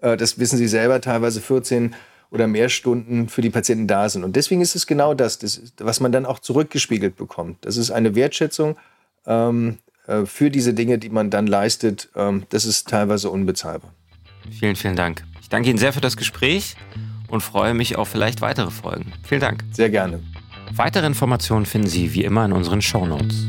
äh, 0.00 0.16
das 0.16 0.38
wissen 0.38 0.56
sie 0.56 0.68
selber, 0.68 1.00
teilweise 1.00 1.40
14 1.40 1.94
oder 2.30 2.46
mehr 2.46 2.68
Stunden 2.68 3.28
für 3.28 3.40
die 3.40 3.50
Patienten 3.50 3.86
da 3.86 4.08
sind. 4.08 4.22
Und 4.22 4.36
deswegen 4.36 4.60
ist 4.60 4.76
es 4.76 4.86
genau 4.86 5.14
das, 5.14 5.38
das 5.38 5.62
was 5.78 6.00
man 6.00 6.12
dann 6.12 6.26
auch 6.26 6.38
zurückgespiegelt 6.38 7.16
bekommt. 7.16 7.58
Das 7.62 7.76
ist 7.76 7.90
eine 7.90 8.14
Wertschätzung 8.14 8.76
ähm, 9.26 9.78
äh, 9.86 9.87
für 10.26 10.50
diese 10.50 10.74
Dinge, 10.74 10.98
die 10.98 11.10
man 11.10 11.30
dann 11.30 11.46
leistet. 11.46 12.08
Ähm, 12.16 12.44
das 12.48 12.64
ist 12.64 12.88
teilweise 12.88 13.30
unbezahlbar. 13.30 13.92
Vielen, 14.50 14.76
vielen 14.76 14.96
Dank. 14.96 15.24
Ich 15.40 15.48
danke 15.48 15.70
Ihnen 15.70 15.78
sehr 15.78 15.92
für 15.92 16.00
das 16.00 16.16
Gespräch 16.16 16.76
und 17.28 17.42
freue 17.42 17.74
mich 17.74 17.96
auf 17.96 18.08
vielleicht 18.08 18.40
weitere 18.40 18.70
Folgen. 18.70 19.12
Vielen 19.22 19.40
Dank. 19.40 19.64
Sehr 19.72 19.90
gerne. 19.90 20.20
Weitere 20.72 21.06
Informationen 21.06 21.66
finden 21.66 21.88
Sie 21.88 22.14
wie 22.14 22.24
immer 22.24 22.44
in 22.44 22.52
unseren 22.52 22.82
Show 22.82 23.06
Notes. 23.06 23.46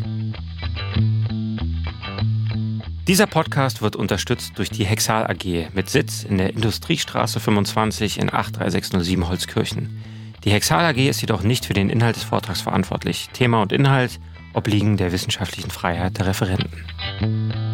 Dieser 3.07 3.25
Podcast 3.25 3.81
wird 3.81 3.95
unterstützt 3.95 4.53
durch 4.57 4.69
die 4.69 4.85
Hexal 4.85 5.25
AG 5.25 5.73
mit 5.73 5.89
Sitz 5.89 6.23
in 6.23 6.37
der 6.37 6.51
Industriestraße 6.51 7.39
25 7.39 8.19
in 8.19 8.29
83607 8.29 9.27
Holzkirchen. 9.27 10.03
Die 10.43 10.51
Hexal 10.51 10.85
AG 10.85 11.09
ist 11.09 11.21
jedoch 11.21 11.41
nicht 11.41 11.65
für 11.65 11.73
den 11.73 11.89
Inhalt 11.89 12.15
des 12.15 12.23
Vortrags 12.23 12.61
verantwortlich. 12.61 13.29
Thema 13.33 13.61
und 13.63 13.71
Inhalt 13.71 14.19
obliegen 14.53 14.97
der 14.97 15.11
wissenschaftlichen 15.11 15.71
Freiheit 15.71 16.17
der 16.17 16.27
Referenten. 16.27 17.68